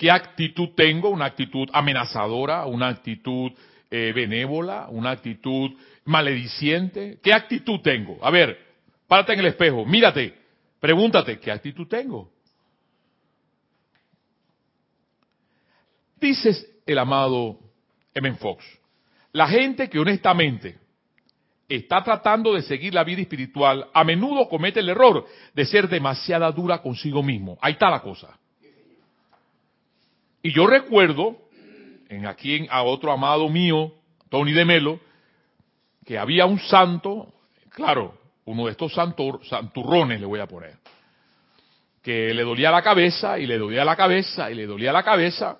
¿Qué 0.03 0.11
actitud 0.11 0.71
tengo? 0.75 1.11
¿Una 1.11 1.27
actitud 1.27 1.69
amenazadora? 1.73 2.67
¿Una 2.67 2.89
actitud 2.89 3.53
eh, 3.89 4.13
benévola? 4.13 4.89
¿Una 4.89 5.13
actitud 5.13 5.71
malediciente? 6.07 7.21
¿Qué 7.23 7.33
actitud 7.33 7.79
tengo? 7.83 8.19
A 8.21 8.29
ver, 8.33 8.59
párate 9.07 9.35
en 9.35 9.39
el 9.39 9.47
espejo, 9.47 9.87
mírate, 9.87 10.37
pregúntate, 10.81 11.39
¿qué 11.39 11.53
actitud 11.53 11.87
tengo? 11.87 12.33
Dices 16.21 16.69
el 16.85 16.99
amado 16.99 17.61
M. 18.13 18.35
Fox, 18.35 18.65
la 19.31 19.47
gente 19.47 19.89
que 19.89 20.01
honestamente 20.01 20.79
está 21.77 22.03
tratando 22.03 22.53
de 22.53 22.63
seguir 22.63 22.93
la 22.93 23.05
vida 23.05 23.23
espiritual 23.23 23.89
a 23.95 24.05
menudo 24.05 24.49
comete 24.49 24.81
el 24.81 24.89
error 24.89 25.27
de 25.55 25.65
ser 25.65 25.89
demasiada 25.89 26.51
dura 26.53 26.83
consigo 26.83 27.23
mismo. 27.23 27.59
Ahí 27.61 27.73
está 27.73 27.89
la 27.89 28.01
cosa. 28.01 28.39
Y 30.43 30.53
yo 30.53 30.67
recuerdo, 30.67 31.37
en 32.09 32.27
aquí 32.27 32.67
a 32.69 32.83
otro 32.83 33.13
amado 33.13 33.49
mío, 33.49 33.93
Tony 34.29 34.53
de 34.53 34.65
Melo, 34.65 35.01
que 36.05 36.19
había 36.19 36.47
un 36.47 36.59
santo, 36.59 37.33
claro, 37.71 38.19
uno 38.45 38.67
de 38.67 38.73
estos 38.73 38.93
santurrones 38.93 40.21
le 40.21 40.27
voy 40.27 40.41
a 40.41 40.47
poner, 40.47 40.77
que 42.03 42.35
le 42.35 42.43
dolía 42.43 42.71
la 42.73 42.83
cabeza 42.83 43.39
y 43.39 43.47
le 43.47 43.57
dolía 43.57 43.85
la 43.85 43.95
cabeza 43.95 44.51
y 44.51 44.55
le 44.55 44.67
dolía 44.67 44.93
la 44.93 45.05
cabeza 45.05 45.59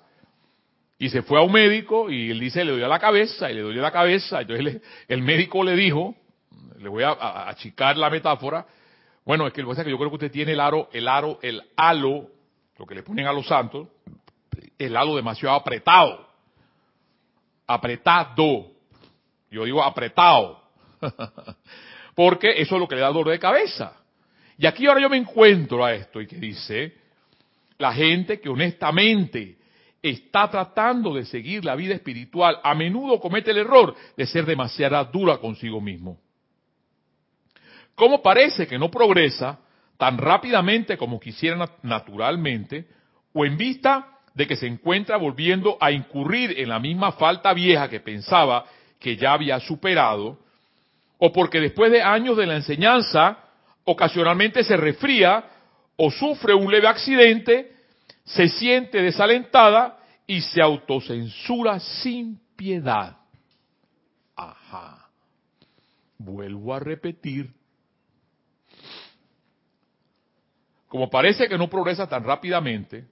y 0.97 1.09
se 1.09 1.21
fue 1.21 1.39
a 1.39 1.41
un 1.41 1.51
médico 1.51 2.09
y 2.09 2.31
él 2.31 2.39
dice, 2.39 2.63
le 2.63 2.71
dolía 2.71 2.87
la 2.87 2.99
cabeza 2.99 3.51
y 3.51 3.55
le 3.55 3.61
dolía 3.61 3.81
la 3.81 3.91
cabeza. 3.91 4.41
Entonces 4.41 4.81
el 5.07 5.21
médico 5.21 5.63
le 5.63 5.75
dijo, 5.75 6.15
le 6.79 6.89
voy 6.89 7.03
a, 7.03 7.49
achicar 7.49 7.97
la 7.97 8.09
metáfora, 8.09 8.65
bueno, 9.25 9.47
es 9.47 9.53
que, 9.53 9.63
que 9.63 9.89
yo 9.89 9.97
creo 9.97 10.09
que 10.09 10.15
usted 10.15 10.31
tiene 10.31 10.51
el 10.51 10.59
aro, 10.59 10.89
el 10.91 11.07
aro, 11.07 11.39
el 11.41 11.61
halo, 11.77 12.29
lo 12.77 12.85
que 12.85 12.95
le 12.95 13.03
ponen 13.03 13.25
a 13.25 13.33
los 13.33 13.47
santos, 13.47 13.87
el 14.77 14.95
halo 14.97 15.15
demasiado 15.15 15.55
apretado. 15.55 16.27
Apretado. 17.65 18.67
Yo 19.49 19.63
digo 19.63 19.81
apretado. 19.81 20.61
Porque 22.15 22.61
eso 22.61 22.75
es 22.75 22.81
lo 22.81 22.87
que 22.87 22.95
le 22.95 23.01
da 23.01 23.07
dolor 23.07 23.29
de 23.29 23.39
cabeza. 23.39 23.95
Y 24.57 24.65
aquí 24.65 24.85
ahora 24.85 25.01
yo 25.01 25.09
me 25.09 25.17
encuentro 25.17 25.83
a 25.83 25.93
esto 25.93 26.21
y 26.21 26.27
que 26.27 26.35
dice, 26.35 26.93
la 27.77 27.93
gente 27.93 28.39
que 28.39 28.49
honestamente 28.49 29.57
está 30.03 30.49
tratando 30.49 31.13
de 31.13 31.23
seguir 31.25 31.63
la 31.63 31.75
vida 31.75 31.95
espiritual, 31.95 32.59
a 32.61 32.75
menudo 32.75 33.21
comete 33.21 33.51
el 33.51 33.59
error 33.59 33.95
de 34.17 34.27
ser 34.27 34.45
demasiado 34.45 35.03
dura 35.05 35.37
consigo 35.37 35.79
mismo. 35.79 36.19
Como 37.95 38.21
parece 38.21 38.67
que 38.67 38.77
no 38.77 38.91
progresa 38.91 39.59
tan 39.97 40.17
rápidamente 40.17 40.97
como 40.97 41.19
quisiera 41.19 41.69
naturalmente, 41.83 42.85
o 43.33 43.45
en 43.45 43.55
vista 43.55 44.19
de 44.33 44.45
que 44.45 44.57
se 44.57 44.67
encuentra 44.67 45.15
volviendo 45.15 45.77
a 45.79 45.91
incurrir 45.91 46.59
en 46.59 46.69
la 46.69 46.79
misma 46.79 47.13
falta 47.13 47.53
vieja 47.53 47.89
que 47.89 48.01
pensaba 48.01 48.65
que 48.99 49.15
ya 49.15 49.33
había 49.33 49.59
superado, 49.61 50.39
o 51.17 51.31
porque 51.31 51.61
después 51.61 51.91
de 51.91 52.01
años 52.01 52.35
de 52.35 52.45
la 52.45 52.55
enseñanza 52.57 53.37
ocasionalmente 53.85 54.63
se 54.63 54.75
resfría 54.75 55.45
o 55.95 56.11
sufre 56.11 56.53
un 56.53 56.69
leve 56.69 56.87
accidente 56.87 57.72
se 58.23 58.47
siente 58.47 59.01
desalentada 59.01 59.97
y 60.25 60.41
se 60.41 60.61
autocensura 60.61 61.79
sin 61.79 62.39
piedad. 62.55 63.17
Ajá. 64.35 65.09
Vuelvo 66.17 66.73
a 66.73 66.79
repetir. 66.79 67.51
Como 70.87 71.09
parece 71.09 71.47
que 71.47 71.57
no 71.57 71.69
progresa 71.69 72.07
tan 72.07 72.23
rápidamente, 72.23 73.05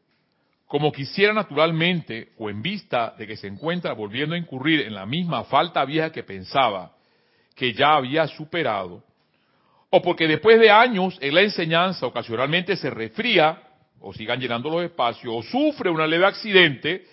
como 0.67 0.91
quisiera 0.91 1.34
naturalmente, 1.34 2.32
o 2.38 2.50
en 2.50 2.62
vista 2.62 3.13
de 3.17 3.28
que 3.28 3.36
se 3.36 3.47
encuentra 3.47 3.93
volviendo 3.93 4.36
a 4.36 4.38
incurrir 4.38 4.82
en 4.82 4.93
la 4.93 5.06
misma 5.06 5.43
falta 5.43 5.84
vieja 5.84 6.12
que 6.12 6.24
pensaba 6.24 6.95
que 7.56 7.74
ya 7.74 7.95
había 7.95 8.28
superado, 8.28 9.04
o 9.89 10.02
porque 10.02 10.28
después 10.28 10.60
de 10.60 10.71
años 10.71 11.17
en 11.19 11.36
la 11.36 11.41
enseñanza 11.41 12.06
ocasionalmente 12.06 12.78
se 12.78 12.89
refría 12.89 13.62
o 14.02 14.14
sigan 14.14 14.40
llenando 14.40 14.70
los 14.70 14.84
espacios, 14.84 15.34
o 15.36 15.44
sufre 15.44 15.90
un 15.90 16.10
leve 16.10 16.26
accidente, 16.26 17.06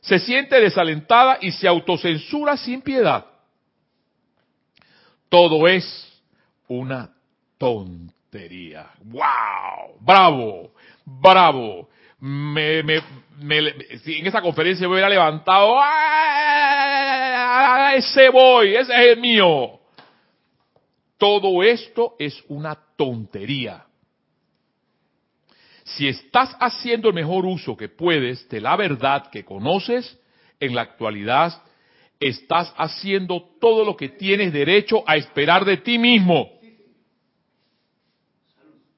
se 0.00 0.18
siente 0.18 0.60
desalentada 0.60 1.38
y 1.40 1.50
se 1.50 1.66
autocensura 1.66 2.56
sin 2.56 2.82
piedad. 2.82 3.26
Todo 5.28 5.66
es 5.66 6.22
una 6.68 7.10
tontería. 7.58 8.90
¡Wow! 9.02 9.98
¡Bravo! 10.00 10.70
¡Bravo! 11.04 11.88
Me, 12.20 12.82
me, 12.82 13.02
en 13.40 14.26
esa 14.26 14.40
conferencia 14.40 14.86
voy 14.86 15.02
a 15.02 15.08
levantado. 15.08 15.76
¡Ah! 15.78 16.66
Ese 17.96 18.28
voy, 18.30 18.76
ese 18.76 18.92
es 18.92 19.12
el 19.12 19.20
mío. 19.20 19.80
Todo 21.18 21.62
esto 21.62 22.14
es 22.18 22.44
una 22.48 22.78
tontería. 22.96 23.85
Si 25.86 26.08
estás 26.08 26.56
haciendo 26.58 27.08
el 27.08 27.14
mejor 27.14 27.46
uso 27.46 27.76
que 27.76 27.88
puedes 27.88 28.48
de 28.48 28.60
la 28.60 28.76
verdad 28.76 29.30
que 29.30 29.44
conoces, 29.44 30.18
en 30.58 30.74
la 30.74 30.82
actualidad 30.82 31.62
estás 32.18 32.74
haciendo 32.76 33.42
todo 33.60 33.84
lo 33.84 33.96
que 33.96 34.08
tienes 34.08 34.52
derecho 34.52 35.04
a 35.06 35.16
esperar 35.16 35.64
de 35.64 35.76
ti 35.76 35.98
mismo. 35.98 36.48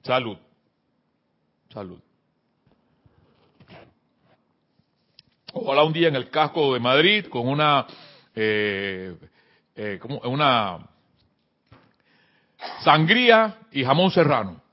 Salud. 0.02 0.38
Salud. 1.70 2.00
Ojalá 5.52 5.82
un 5.82 5.92
día 5.92 6.08
en 6.08 6.16
el 6.16 6.30
casco 6.30 6.72
de 6.72 6.80
Madrid 6.80 7.26
con 7.26 7.48
una, 7.48 7.86
eh, 8.34 9.14
eh, 9.74 9.98
como 10.00 10.20
una 10.20 10.88
sangría 12.82 13.58
y 13.72 13.84
jamón 13.84 14.10
serrano 14.10 14.67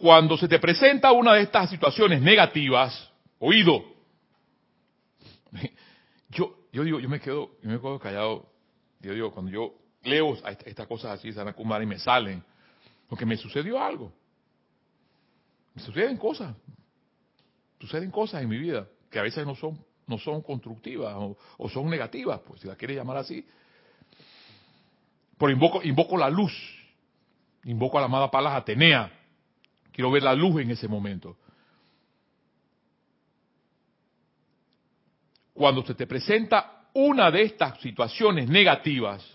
cuando 0.00 0.36
se 0.36 0.48
te 0.48 0.58
presenta 0.58 1.12
una 1.12 1.34
de 1.34 1.42
estas 1.42 1.70
situaciones 1.70 2.20
negativas, 2.22 3.10
oído, 3.38 3.84
yo, 6.30 6.56
yo 6.72 6.84
digo, 6.84 7.00
yo 7.00 7.08
me 7.08 7.20
quedo, 7.20 7.50
yo 7.62 7.70
me 7.70 7.78
quedo 7.78 7.98
callado, 7.98 8.46
yo 9.00 9.12
digo, 9.12 9.32
cuando 9.32 9.50
yo 9.50 9.74
leo 10.02 10.36
estas 10.64 10.86
cosas 10.86 11.18
así, 11.18 11.30
Kumar, 11.54 11.82
y 11.82 11.86
me 11.86 11.98
salen, 11.98 12.42
porque 13.08 13.26
me 13.26 13.36
sucedió 13.36 13.82
algo. 13.82 14.12
Me 15.74 15.82
suceden 15.82 16.16
cosas, 16.16 16.54
suceden 17.80 18.10
cosas 18.10 18.42
en 18.42 18.48
mi 18.48 18.58
vida 18.58 18.86
que 19.10 19.18
a 19.18 19.22
veces 19.22 19.46
no 19.46 19.54
son, 19.54 19.78
no 20.06 20.18
son 20.18 20.42
constructivas 20.42 21.14
o, 21.58 21.68
son 21.68 21.88
negativas, 21.88 22.40
pues 22.46 22.60
si 22.60 22.68
la 22.68 22.76
quieres 22.76 22.96
llamar 22.96 23.18
así. 23.18 23.46
Pero 25.38 25.52
invoco, 25.52 25.82
invoco 25.82 26.16
la 26.16 26.28
luz, 26.28 26.52
invoco 27.64 27.98
a 27.98 28.00
la 28.00 28.06
amada 28.06 28.30
Palas 28.30 28.54
Atenea, 28.54 29.17
Quiero 29.98 30.12
ver 30.12 30.22
la 30.22 30.32
luz 30.32 30.60
en 30.60 30.70
ese 30.70 30.86
momento. 30.86 31.38
Cuando 35.52 35.84
se 35.84 35.96
te 35.96 36.06
presenta 36.06 36.84
una 36.94 37.32
de 37.32 37.42
estas 37.42 37.80
situaciones 37.80 38.48
negativas, 38.48 39.26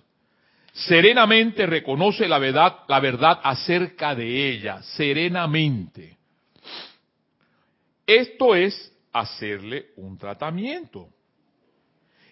serenamente 0.72 1.66
reconoce 1.66 2.30
la 2.30 2.40
verdad, 2.40 2.78
la 2.88 3.02
verdad 3.02 3.42
acerca 3.44 4.16
de 4.16 4.52
ella, 4.52 4.82
serenamente. 4.84 6.18
Esto 8.08 8.56
es 8.56 8.90
hacerle 9.12 9.88
un 9.98 10.18
tratamiento. 10.18 11.10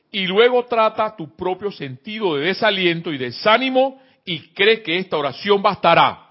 Y 0.09 0.25
luego 0.25 0.63
trata 0.67 1.17
tu 1.17 1.35
propio 1.35 1.69
sentido 1.69 2.37
de 2.37 2.45
desaliento 2.45 3.11
y 3.11 3.17
desánimo 3.17 4.01
y 4.23 4.53
cree 4.53 4.81
que 4.81 4.99
esta 4.99 5.17
oración 5.17 5.61
bastará 5.61 6.30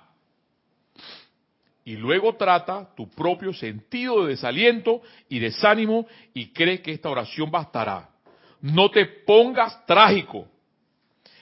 y 1.91 1.97
luego 1.97 2.37
trata 2.37 2.95
tu 2.95 3.11
propio 3.11 3.53
sentido 3.53 4.23
de 4.23 4.31
desaliento 4.31 5.03
y 5.29 5.41
desánimo 5.41 6.07
y 6.33 6.53
cree 6.53 6.81
que 6.81 6.93
esta 6.93 7.11
oración 7.11 7.51
bastará. 7.51 8.09
No 8.61 8.93
te 8.93 9.05
pongas 9.07 9.85
trágico, 9.87 10.47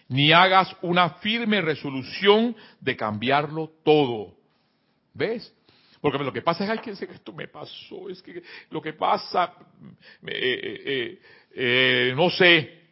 ni 0.08 0.32
hagas 0.32 0.74
una 0.80 1.10
firme 1.20 1.60
resolución 1.60 2.56
de 2.80 2.96
cambiarlo 2.96 3.70
todo. 3.84 4.32
¿Ves? 5.12 5.54
Porque 6.00 6.16
lo 6.16 6.32
que 6.32 6.40
pasa 6.40 6.72
es 6.72 6.80
que 6.80 6.92
esto 6.92 7.34
me 7.34 7.48
pasó, 7.48 8.08
es 8.08 8.22
que 8.22 8.42
lo 8.70 8.80
que 8.80 8.94
pasa, 8.94 9.52
eh, 10.26 10.82
eh, 10.86 11.20
eh, 11.54 12.12
no 12.16 12.30
sé, 12.30 12.84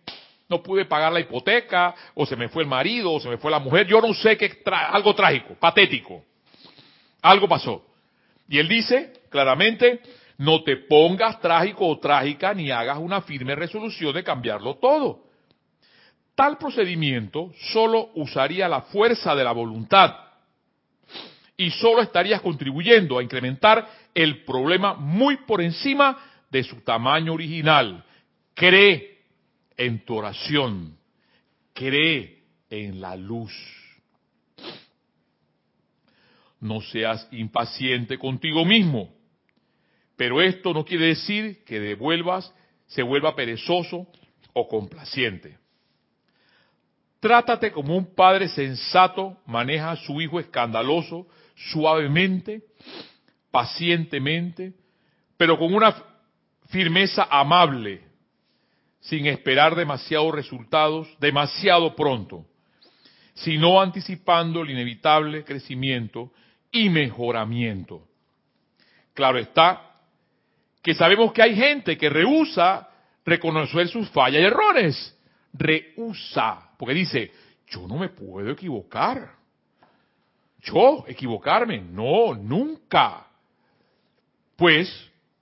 no 0.47 0.63
pude 0.63 0.85
pagar 0.85 1.11
la 1.11 1.21
hipoteca, 1.21 1.95
o 2.17 2.27
se 2.27 2.37
me 2.37 2.51
fue 2.51 2.65
el 2.65 2.69
marido, 2.69 3.15
o 3.15 3.19
se 3.19 3.31
me 3.31 3.39
fue 3.39 3.51
la 3.51 3.61
mujer, 3.61 3.87
yo 3.87 4.03
no 4.03 4.13
sé 4.13 4.37
qué, 4.37 4.63
algo 4.67 5.15
trágico, 5.15 5.55
patético. 5.55 6.23
Algo 7.27 7.49
pasó. 7.49 7.85
Y 8.49 8.59
él 8.59 8.69
dice 8.69 9.15
claramente, 9.31 10.01
no 10.39 10.63
te 10.63 10.77
pongas 10.77 11.41
trágico 11.41 11.89
o 11.89 11.99
trágica 11.99 12.55
ni 12.55 12.71
hagas 12.71 12.99
una 12.99 13.23
firme 13.23 13.57
resolución 13.57 14.15
de 14.15 14.23
cambiarlo 14.23 14.77
todo. 14.77 15.25
Tal 16.37 16.57
procedimiento 16.57 17.53
solo 17.73 18.11
usaría 18.15 18.69
la 18.69 18.83
fuerza 18.83 19.35
de 19.35 19.43
la 19.43 19.51
voluntad 19.51 20.15
y 21.57 21.71
solo 21.71 22.01
estarías 22.01 22.43
contribuyendo 22.43 23.19
a 23.19 23.25
incrementar 23.25 23.89
el 24.15 24.45
problema 24.45 24.95
muy 24.95 25.39
por 25.39 25.61
encima 25.61 26.17
de 26.49 26.63
su 26.63 26.83
tamaño 26.83 27.33
original. 27.33 28.05
Cree 28.55 29.19
en 29.77 30.05
tu 30.05 30.15
oración, 30.15 30.97
cree 31.73 32.45
en 32.71 33.01
la 33.01 33.17
luz. 33.17 33.53
No 36.61 36.81
seas 36.81 37.29
impaciente 37.33 38.19
contigo 38.19 38.65
mismo, 38.65 39.15
pero 40.17 40.41
esto 40.41 40.73
no 40.73 40.85
quiere 40.85 41.09
decir 41.09 41.63
que 41.65 41.79
devuelvas, 41.79 42.53
se 42.87 43.03
vuelva 43.03 43.37
perezoso 43.37 44.07
o 44.53 44.69
complaciente. 44.69 45.59
Trátate 47.21 47.73
como 47.73 47.97
un 47.97 48.15
padre 48.15 48.49
sensato 48.49 49.37
maneja 49.47 49.91
a 49.91 49.97
su 49.97 50.21
hijo 50.21 50.41
escandaloso 50.41 51.27
suavemente, 51.55 52.63
pacientemente, 53.51 54.75
pero 55.37 55.59
con 55.59 55.75
una 55.75 55.95
firmeza 56.69 57.27
amable, 57.31 58.03
sin 59.01 59.27
esperar 59.27 59.75
demasiados 59.75 60.35
resultados 60.35 61.09
demasiado 61.21 61.95
pronto, 61.95 62.47
sino 63.35 63.81
anticipando 63.81 64.63
el 64.63 64.71
inevitable 64.71 65.45
crecimiento 65.45 66.33
y 66.71 66.89
mejoramiento. 66.89 68.07
Claro 69.15 69.39
está 69.39 69.83
que 70.83 70.95
sabemos 70.95 71.33
que 71.33 71.43
hay 71.43 71.57
gente 71.57 71.97
que 71.97 72.09
rehúsa 72.09 72.89
reconocer 73.25 73.89
sus 73.89 74.09
fallas 74.11 74.41
y 74.41 74.45
errores. 74.45 75.19
Rehúsa, 75.53 76.71
porque 76.79 76.95
dice, 76.95 77.33
yo 77.67 77.87
no 77.89 77.97
me 77.97 78.11
puedo 78.11 78.51
equivocar. 78.51 79.35
Yo 80.61 81.05
equivocarme, 81.09 81.81
no, 81.81 82.35
nunca. 82.35 83.27
Pues, 84.57 84.89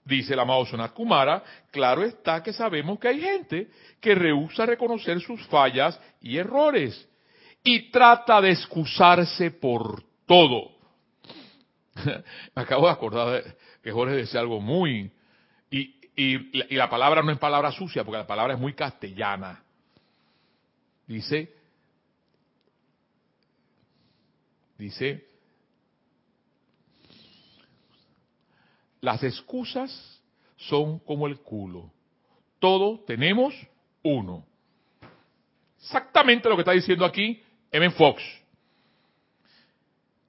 dice 0.03 0.33
el 0.33 0.39
amado 0.39 0.65
Sonat 0.65 0.93
Kumara, 0.93 1.43
claro 1.71 2.03
está 2.03 2.41
que 2.41 2.53
sabemos 2.53 2.99
que 2.99 3.07
hay 3.07 3.21
gente 3.21 3.69
que 3.99 4.15
rehúsa 4.15 4.65
reconocer 4.65 5.19
sus 5.21 5.45
fallas 5.47 5.99
y 6.21 6.37
errores 6.37 7.07
y 7.63 7.91
trata 7.91 8.41
de 8.41 8.51
excusarse 8.51 9.51
por 9.51 10.03
todo. 10.25 10.74
Me 12.55 12.61
acabo 12.61 12.85
de 12.85 12.91
acordar 12.91 13.43
que 13.81 13.91
Jorge 13.91 14.15
decía 14.15 14.39
algo 14.39 14.59
muy... 14.59 15.11
Y, 15.69 15.95
y 16.17 16.75
la 16.75 16.89
palabra 16.89 17.21
no 17.21 17.31
es 17.31 17.37
palabra 17.37 17.71
sucia, 17.73 18.05
porque 18.05 18.19
la 18.19 18.27
palabra 18.27 18.53
es 18.53 18.59
muy 18.59 18.73
castellana. 18.73 19.61
Dice, 21.07 21.53
dice, 24.77 25.25
Las 29.05 29.21
excusas 29.23 30.19
son 30.57 30.97
como 30.97 31.27
el 31.27 31.37
culo. 31.41 31.91
Todo 32.57 33.01
tenemos 33.05 33.53
uno. 34.01 34.43
Exactamente 35.77 36.49
lo 36.49 36.55
que 36.55 36.61
está 36.61 36.71
diciendo 36.71 37.05
aquí 37.05 37.39
M. 37.71 37.91
Fox. 37.91 38.23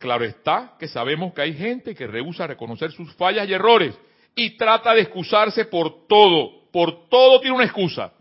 Claro 0.06 0.24
está 0.24 0.76
que 0.78 0.86
sabemos 0.86 1.34
que 1.34 1.42
hay 1.42 1.52
gente 1.52 1.92
que 1.92 2.06
rehúsa 2.06 2.46
reconocer 2.46 2.92
sus 2.92 3.12
fallas 3.14 3.48
y 3.48 3.52
errores 3.52 3.92
y 4.36 4.56
trata 4.56 4.94
de 4.94 5.00
excusarse 5.00 5.64
por 5.64 6.06
todo. 6.06 6.70
Por 6.70 7.08
todo 7.08 7.40
tiene 7.40 7.56
una 7.56 7.64
excusa. 7.64 8.12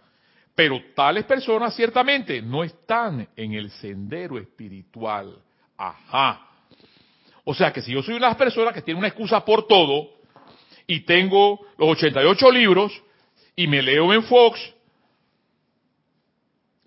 Pero 0.55 0.81
tales 0.95 1.25
personas 1.25 1.75
ciertamente 1.75 2.41
no 2.41 2.63
están 2.63 3.29
en 3.35 3.53
el 3.53 3.69
sendero 3.69 4.39
espiritual. 4.39 5.37
Ajá. 5.77 6.47
O 7.43 7.53
sea 7.53 7.71
que 7.71 7.83
si 7.83 7.93
yo 7.93 8.01
soy 8.01 8.15
una 8.15 8.35
personas 8.35 8.73
que 8.73 8.81
tiene 8.81 8.97
una 8.97 9.09
excusa 9.09 9.45
por 9.45 9.67
todo, 9.67 10.09
y 10.87 11.01
tengo 11.01 11.67
los 11.77 11.89
88 11.89 12.51
libros 12.51 12.99
y 13.55 13.67
me 13.67 13.83
leo 13.83 14.11
en 14.11 14.23
Fox, 14.23 14.59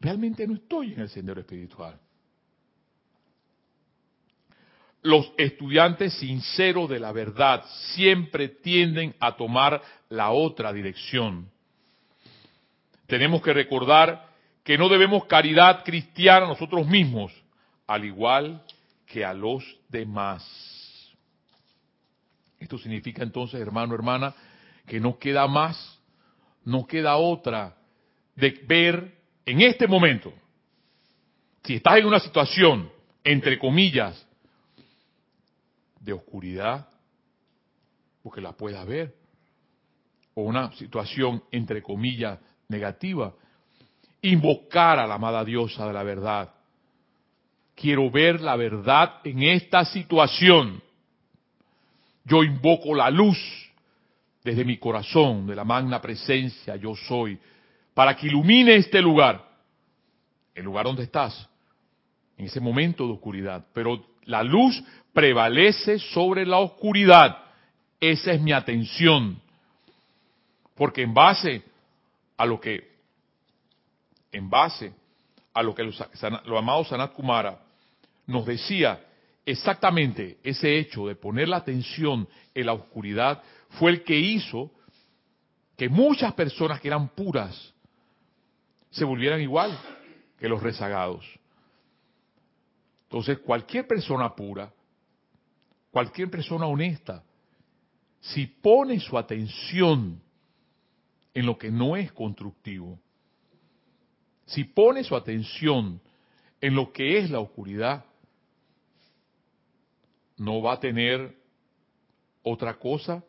realmente 0.01 0.45
no 0.45 0.55
estoy 0.55 0.95
en 0.95 1.03
el 1.03 1.09
sendero 1.09 1.41
espiritual. 1.41 2.01
Los 5.03 5.33
estudiantes 5.39 6.15
sinceros 6.15 6.89
de 6.89 6.99
la 6.99 7.13
verdad 7.13 7.65
siempre 7.95 8.49
tienden 8.49 9.15
a 9.21 9.37
tomar 9.37 9.81
la 10.09 10.31
otra 10.31 10.73
dirección. 10.73 11.51
Tenemos 13.07 13.41
que 13.41 13.53
recordar 13.53 14.29
que 14.65 14.77
no 14.77 14.89
debemos 14.89 15.25
caridad 15.25 15.85
cristiana 15.85 16.47
a 16.47 16.49
nosotros 16.49 16.87
mismos, 16.87 17.33
al 17.87 18.05
igual 18.05 18.63
que 19.07 19.25
a 19.25 19.33
los 19.33 19.65
demás. 19.89 20.45
Esto 22.61 22.77
significa 22.77 23.23
entonces, 23.23 23.61
hermano, 23.61 23.95
hermana, 23.95 24.35
que 24.87 25.01
no 25.01 25.19
queda 25.19 25.47
más, 25.47 25.99
no 26.65 26.87
queda 26.87 27.17
otra 27.17 27.77
de 28.35 28.51
ver 28.67 29.19
en 29.47 29.63
este 29.63 29.87
momento, 29.87 30.35
si 31.65 31.77
estás 31.77 31.99
en 31.99 32.07
una 32.07 32.21
situación, 32.21 32.91
entre 33.25 33.59
comillas, 33.59 34.28
de 36.01 36.13
oscuridad, 36.13 36.89
porque 38.23 38.41
la 38.41 38.53
puedas 38.53 38.87
ver, 38.87 39.15
o 40.35 40.43
una 40.43 40.73
situación, 40.73 41.43
entre 41.51 41.83
comillas, 41.83 42.39
negativa, 42.69 43.35
invocar 44.23 44.99
a 44.99 45.07
la 45.07 45.15
amada 45.15 45.45
diosa 45.45 45.87
de 45.87 45.93
la 45.93 46.03
verdad. 46.03 46.53
Quiero 47.75 48.11
ver 48.11 48.41
la 48.41 48.57
verdad 48.57 49.21
en 49.25 49.43
esta 49.43 49.85
situación. 49.85 50.83
Yo 52.25 52.43
invoco 52.43 52.95
la 52.95 53.11
luz 53.11 53.39
desde 54.45 54.65
mi 54.65 54.79
corazón, 54.79 55.47
de 55.47 55.55
la 55.55 55.65
magna 55.65 56.01
presencia 56.01 56.77
yo 56.77 56.95
soy, 56.95 57.39
para 57.95 58.17
que 58.17 58.29
ilumine 58.29 58.77
este 58.77 59.01
lugar, 59.01 59.45
el 60.55 60.65
lugar 60.65 60.87
donde 60.87 61.05
estás, 61.05 61.49
en 62.37 62.47
ese 62.47 62.61
momento 62.61 63.07
de 63.07 63.15
oscuridad. 63.15 63.67
Pero 63.73 64.07
la 64.29 64.43
luz 64.43 64.81
prevalece 65.13 65.99
sobre 65.99 66.45
la 66.47 66.59
oscuridad. 66.59 67.39
Esa 67.99 68.33
es 68.33 68.41
mi 68.41 68.53
atención. 68.53 69.41
Porque 70.77 71.03
en 71.03 71.15
base 71.15 71.63
a 72.37 72.45
lo 72.45 72.61
que, 72.61 72.89
en 74.31 74.49
base 74.49 74.93
a 75.55 75.63
lo 75.63 75.75
que 75.75 75.83
los, 75.83 75.99
los 76.45 76.59
amados 76.59 76.89
Sanat 76.89 77.15
Kumara 77.15 77.59
nos 78.27 78.45
decía 78.45 79.01
exactamente 79.47 80.37
ese 80.45 80.79
hecho 80.79 81.07
de 81.07 81.17
poner 81.17 81.49
la 81.49 81.57
atención 81.57 82.29
en 82.55 82.67
la 82.67 82.75
oscuridad 82.75 83.43
fue 83.71 83.93
el 83.93 84.05
que 84.05 84.17
hizo 84.17 84.71
que 85.75 85.89
muchas 85.89 86.35
personas 86.35 86.81
que 86.81 86.89
eran 86.89 87.09
puras 87.09 87.73
se 88.91 89.05
volvieran 89.07 89.41
igual 89.41 89.77
que 90.39 90.49
los 90.49 90.63
rezagados. 90.63 91.25
Entonces, 93.09 93.39
cualquier 93.39 93.87
persona 93.87 94.35
pura, 94.35 94.71
cualquier 95.91 96.31
persona 96.31 96.67
honesta, 96.67 97.25
si 98.21 98.47
pone 98.47 99.01
su 99.01 99.17
atención 99.17 100.21
en 101.33 101.47
lo 101.47 101.57
que 101.57 101.71
no 101.71 101.97
es 101.97 102.13
constructivo, 102.13 103.01
si 104.45 104.65
pone 104.65 105.05
su 105.05 105.17
atención 105.17 106.03
en 106.61 106.75
lo 106.75 106.93
que 106.93 107.19
es 107.19 107.31
la 107.31 107.41
oscuridad, 107.41 108.05
no 110.37 110.61
va 110.61 110.75
a 110.75 110.81
tener 110.81 111.35
otra 112.43 112.79
cosa 112.79 113.25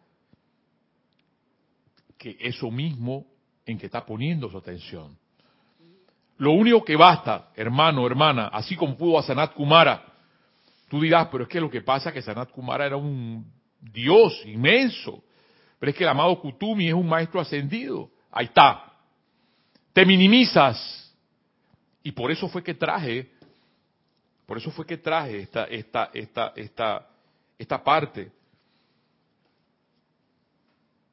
que 2.18 2.38
eso 2.40 2.70
mismo 2.70 3.26
en 3.66 3.78
que 3.78 3.86
está 3.86 4.06
poniendo 4.06 4.50
su 4.50 4.58
atención. 4.58 5.19
Lo 6.40 6.54
único 6.54 6.84
que 6.84 6.96
basta, 6.96 7.50
hermano, 7.56 8.06
hermana, 8.08 8.48
así 8.48 8.76
como 8.76 8.98
pudo 8.98 9.20
a 9.20 9.24
Sanat 9.24 9.54
Kumara, 9.54 10.04
tú 10.90 11.00
dirás, 11.00 11.28
pero 11.32 11.44
es 11.44 11.50
que 11.50 11.62
lo 11.62 11.70
que 11.70 11.82
pasa 11.82 12.10
es 12.10 12.16
que 12.16 12.22
Sanat 12.22 12.50
Kumara 12.50 12.86
era 12.86 12.98
un 12.98 13.46
dios 13.80 14.42
inmenso, 14.46 15.24
pero 15.80 15.92
es 15.92 15.96
que 15.96 16.04
el 16.04 16.10
amado 16.10 16.40
Kutumi 16.42 16.88
es 16.88 16.94
un 16.94 17.08
maestro 17.08 17.40
ascendido. 17.40 18.10
Ahí 18.32 18.46
está. 18.46 18.92
Te 19.94 20.06
minimizas. 20.06 21.14
Y 22.04 22.12
por 22.12 22.32
eso 22.32 22.48
fue 22.48 22.64
que 22.64 22.74
traje 22.74 23.30
por 24.50 24.58
eso 24.58 24.72
fue 24.72 24.84
que 24.84 24.98
traje 24.98 25.42
esta, 25.42 25.66
esta, 25.66 26.10
esta, 26.12 26.54
esta, 26.56 27.08
esta 27.56 27.84
parte 27.84 28.32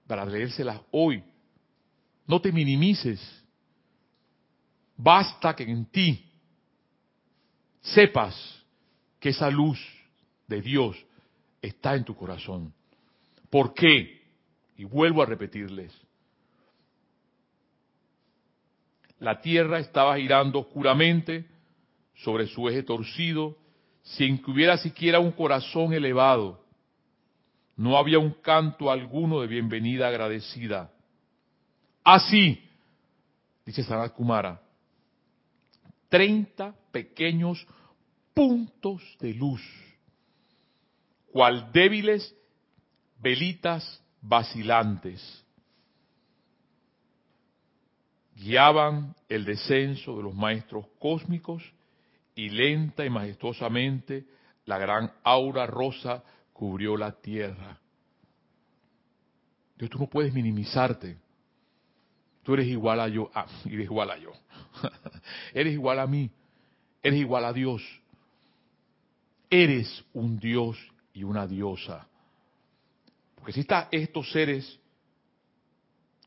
para 0.06 0.24
leérselas 0.24 0.80
hoy. 0.90 1.22
No 2.26 2.40
te 2.40 2.50
minimices. 2.50 3.20
Basta 4.96 5.54
que 5.54 5.64
en 5.64 5.86
ti 5.86 6.24
sepas 7.80 8.34
que 9.20 9.30
esa 9.30 9.50
luz 9.50 9.78
de 10.46 10.60
Dios 10.60 10.96
está 11.60 11.94
en 11.94 12.04
tu 12.04 12.14
corazón. 12.16 12.72
¿Por 13.50 13.74
qué? 13.74 14.22
Y 14.76 14.84
vuelvo 14.84 15.22
a 15.22 15.26
repetirles. 15.26 15.92
La 19.18 19.40
tierra 19.40 19.78
estaba 19.78 20.16
girando 20.16 20.60
oscuramente 20.60 21.46
sobre 22.16 22.46
su 22.46 22.68
eje 22.68 22.82
torcido, 22.82 23.56
sin 24.02 24.42
que 24.42 24.50
hubiera 24.50 24.76
siquiera 24.76 25.18
un 25.18 25.32
corazón 25.32 25.92
elevado. 25.92 26.64
No 27.76 27.96
había 27.98 28.18
un 28.18 28.32
canto 28.32 28.90
alguno 28.90 29.40
de 29.40 29.46
bienvenida 29.46 30.08
agradecida. 30.08 30.90
Así, 32.04 32.62
dice 33.64 33.82
Sanat 33.82 34.12
Kumara, 34.12 34.60
30 36.16 36.74
pequeños 36.92 37.66
puntos 38.32 39.02
de 39.20 39.34
luz, 39.34 39.60
cual 41.30 41.70
débiles 41.72 42.34
velitas 43.18 44.02
vacilantes, 44.22 45.44
guiaban 48.34 49.14
el 49.28 49.44
descenso 49.44 50.16
de 50.16 50.22
los 50.22 50.34
maestros 50.34 50.86
cósmicos 50.98 51.62
y 52.34 52.48
lenta 52.48 53.04
y 53.04 53.10
majestuosamente 53.10 54.24
la 54.64 54.78
gran 54.78 55.12
aura 55.22 55.66
rosa 55.66 56.24
cubrió 56.54 56.96
la 56.96 57.12
tierra. 57.12 57.78
Dios, 59.76 59.90
tú 59.90 59.98
no 59.98 60.06
puedes 60.06 60.32
minimizarte. 60.32 61.18
Tú 62.46 62.54
eres 62.54 62.68
igual 62.68 63.00
a 63.00 63.08
yo, 63.08 63.28
ah, 63.34 63.46
eres 63.64 63.86
igual 63.86 64.08
a 64.08 64.18
yo. 64.18 64.30
eres 65.52 65.72
igual 65.72 65.98
a 65.98 66.06
mí. 66.06 66.30
Eres 67.02 67.18
igual 67.18 67.44
a 67.44 67.52
Dios. 67.52 67.82
Eres 69.50 70.04
un 70.12 70.38
Dios 70.38 70.78
y 71.12 71.24
una 71.24 71.44
diosa. 71.48 72.06
Porque 73.34 73.50
si 73.50 73.60
están 73.62 73.88
estos 73.90 74.30
seres 74.30 74.78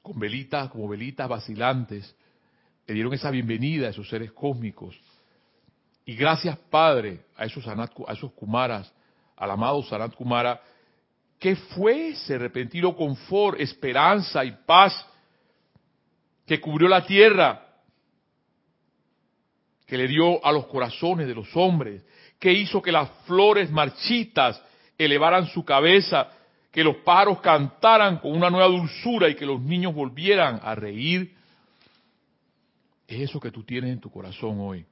con 0.02 0.20
velitas, 0.20 0.70
como 0.72 0.90
velitas 0.90 1.30
vacilantes, 1.30 2.14
le 2.86 2.94
dieron 2.94 3.14
esa 3.14 3.32
bienvenida 3.32 3.88
a 3.88 3.92
esos 3.92 4.10
seres 4.10 4.34
cósmicos. 4.34 5.00
Y 6.04 6.16
gracias, 6.16 6.58
Padre, 6.70 7.28
a 7.38 7.46
esos, 7.46 7.66
a 7.66 8.12
esos 8.12 8.34
Kumaras, 8.34 8.94
al 9.38 9.52
amado 9.52 9.82
Sanat 9.84 10.14
Kumara, 10.16 10.60
que 11.40 11.56
fue 11.56 12.10
ese 12.10 12.38
repentino 12.38 12.94
confort, 12.94 13.62
esperanza 13.62 14.44
y 14.44 14.52
paz 14.66 15.06
que 16.50 16.60
cubrió 16.60 16.90
la 16.90 17.06
tierra, 17.06 17.64
que 19.86 19.96
le 19.96 20.08
dio 20.08 20.44
a 20.44 20.52
los 20.52 20.66
corazones 20.66 21.28
de 21.28 21.36
los 21.36 21.56
hombres, 21.56 22.04
que 22.40 22.52
hizo 22.52 22.82
que 22.82 22.92
las 22.92 23.08
flores 23.28 23.70
marchitas 23.70 24.60
elevaran 24.98 25.46
su 25.46 25.64
cabeza, 25.64 26.28
que 26.72 26.84
los 26.84 26.96
pájaros 26.98 27.40
cantaran 27.42 28.18
con 28.18 28.32
una 28.32 28.50
nueva 28.50 28.66
dulzura 28.66 29.30
y 29.30 29.36
que 29.36 29.46
los 29.46 29.62
niños 29.62 29.94
volvieran 29.94 30.60
a 30.64 30.74
reír. 30.74 31.36
Es 33.08 33.30
eso 33.30 33.40
que 33.40 33.52
tú 33.52 33.62
tienes 33.62 33.92
en 33.92 34.00
tu 34.00 34.10
corazón 34.10 34.60
hoy. 34.60 34.84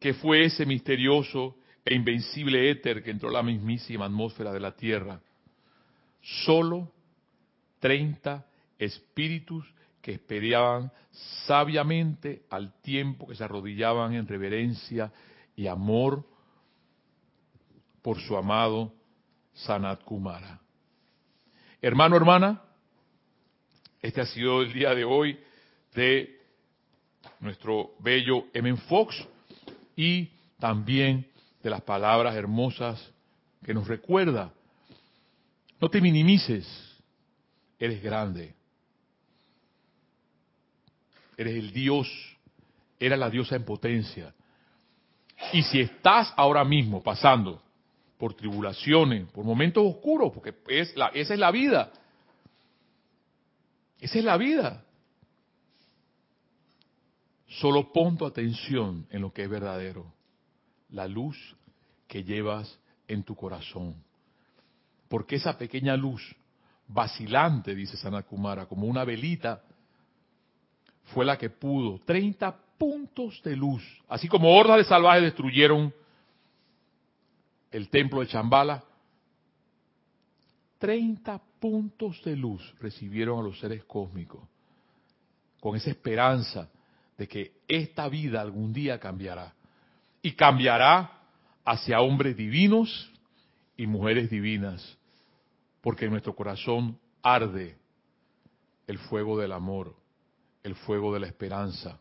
Que 0.00 0.14
fue 0.14 0.46
ese 0.46 0.64
misterioso 0.64 1.56
e 1.84 1.94
invencible 1.94 2.70
éter 2.70 3.02
que 3.02 3.10
entró 3.10 3.28
a 3.28 3.32
la 3.32 3.42
mismísima 3.42 4.06
atmósfera 4.06 4.50
de 4.50 4.60
la 4.60 4.74
Tierra. 4.74 5.20
Solo 6.22 6.90
30 7.80 8.46
espíritus 8.78 9.64
que 10.00 10.12
esperaban 10.12 10.92
sabiamente 11.46 12.44
al 12.50 12.80
tiempo 12.80 13.26
que 13.26 13.34
se 13.34 13.44
arrodillaban 13.44 14.14
en 14.14 14.26
reverencia 14.26 15.12
y 15.56 15.66
amor 15.66 16.24
por 18.02 18.20
su 18.20 18.36
amado 18.36 18.92
Sanat 19.52 20.02
Kumara. 20.04 20.60
Hermano, 21.82 22.16
hermana, 22.16 22.62
este 24.00 24.20
ha 24.20 24.26
sido 24.26 24.62
el 24.62 24.72
día 24.72 24.94
de 24.94 25.04
hoy 25.04 25.38
de 25.94 26.40
nuestro 27.40 27.92
bello 27.98 28.46
M. 28.52 28.76
Fox 28.88 29.26
y 29.96 30.30
también 30.58 31.26
de 31.62 31.70
las 31.70 31.82
palabras 31.82 32.34
hermosas 32.36 33.12
que 33.64 33.74
nos 33.74 33.88
recuerda. 33.88 34.52
No 35.80 35.88
te 35.88 36.00
minimices, 36.00 36.66
eres 37.78 38.02
grande. 38.02 38.57
Eres 41.38 41.54
el 41.54 41.72
Dios, 41.72 42.08
era 42.98 43.16
la 43.16 43.30
diosa 43.30 43.54
en 43.54 43.64
potencia. 43.64 44.34
Y 45.52 45.62
si 45.62 45.80
estás 45.80 46.34
ahora 46.36 46.64
mismo 46.64 47.00
pasando 47.00 47.62
por 48.18 48.34
tribulaciones, 48.34 49.30
por 49.30 49.44
momentos 49.44 49.84
oscuros, 49.86 50.32
porque 50.34 50.52
es 50.66 50.92
esa 51.14 51.34
es 51.34 51.38
la 51.38 51.50
vida. 51.52 51.92
Esa 54.00 54.18
es 54.18 54.24
la 54.24 54.36
vida. 54.36 54.84
Solo 57.46 57.92
pon 57.92 58.18
tu 58.18 58.26
atención 58.26 59.06
en 59.10 59.22
lo 59.22 59.32
que 59.32 59.44
es 59.44 59.48
verdadero. 59.48 60.12
La 60.90 61.06
luz 61.06 61.56
que 62.08 62.24
llevas 62.24 62.78
en 63.06 63.22
tu 63.22 63.36
corazón. 63.36 63.94
Porque 65.08 65.36
esa 65.36 65.56
pequeña 65.56 65.96
luz, 65.96 66.34
vacilante, 66.88 67.76
dice 67.76 67.96
Sanakumara, 67.96 68.66
como 68.66 68.86
una 68.86 69.04
velita, 69.04 69.62
fue 71.12 71.24
la 71.24 71.36
que 71.36 71.50
pudo, 71.50 72.00
30 72.04 72.56
puntos 72.78 73.42
de 73.42 73.56
luz, 73.56 73.82
así 74.08 74.28
como 74.28 74.56
hordas 74.56 74.78
de 74.78 74.84
salvajes 74.84 75.22
destruyeron 75.22 75.92
el 77.70 77.88
templo 77.88 78.20
de 78.20 78.28
Chambala, 78.28 78.82
30 80.78 81.40
puntos 81.58 82.22
de 82.24 82.36
luz 82.36 82.74
recibieron 82.80 83.40
a 83.40 83.42
los 83.42 83.58
seres 83.58 83.84
cósmicos, 83.84 84.40
con 85.60 85.76
esa 85.76 85.90
esperanza 85.90 86.68
de 87.16 87.26
que 87.26 87.52
esta 87.66 88.08
vida 88.08 88.40
algún 88.40 88.72
día 88.72 88.98
cambiará. 88.98 89.52
Y 90.22 90.32
cambiará 90.32 91.20
hacia 91.64 92.00
hombres 92.00 92.36
divinos 92.36 93.12
y 93.76 93.86
mujeres 93.86 94.30
divinas, 94.30 94.96
porque 95.80 96.04
en 96.04 96.12
nuestro 96.12 96.34
corazón 96.34 96.98
arde 97.22 97.76
el 98.86 98.98
fuego 98.98 99.38
del 99.38 99.52
amor, 99.52 99.94
el 100.68 100.74
fuego 100.74 101.14
de 101.14 101.20
la 101.20 101.26
esperanza, 101.26 101.98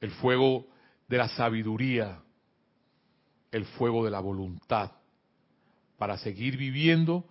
el 0.00 0.10
fuego 0.10 0.66
de 1.06 1.18
la 1.18 1.28
sabiduría, 1.28 2.20
el 3.52 3.64
fuego 3.64 4.04
de 4.04 4.10
la 4.10 4.18
voluntad, 4.18 4.90
para 5.96 6.18
seguir 6.18 6.56
viviendo, 6.56 7.24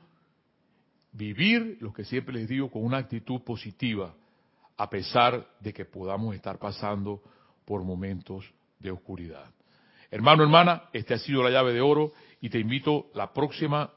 vivir, 1.11 1.77
lo 1.81 1.91
que 1.91 2.05
siempre 2.05 2.33
les 2.33 2.47
digo, 2.47 2.71
con 2.71 2.85
una 2.85 2.97
actitud 2.99 3.41
positiva, 3.41 4.15
a 4.77 4.89
pesar 4.89 5.45
de 5.59 5.73
que 5.73 5.83
podamos 5.83 6.33
estar 6.35 6.57
pasando 6.57 7.21
por 7.65 7.83
momentos 7.83 8.45
de 8.79 8.91
oscuridad. 8.91 9.51
Hermano, 10.09 10.43
hermana, 10.43 10.83
este 10.93 11.15
ha 11.15 11.19
sido 11.19 11.43
la 11.43 11.49
llave 11.49 11.73
de 11.73 11.81
oro 11.81 12.13
y 12.39 12.49
te 12.49 12.59
invito 12.59 13.07
la 13.13 13.33
próxima 13.33 13.91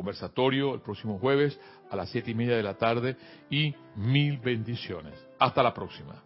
conversatorio 0.00 0.74
el 0.74 0.80
próximo 0.80 1.18
jueves 1.18 1.60
a 1.90 1.96
las 1.96 2.08
siete 2.08 2.30
y 2.30 2.34
media 2.34 2.56
de 2.56 2.62
la 2.62 2.74
tarde 2.74 3.16
y 3.50 3.74
mil 3.96 4.38
bendiciones. 4.38 5.14
Hasta 5.38 5.62
la 5.62 5.74
próxima. 5.74 6.22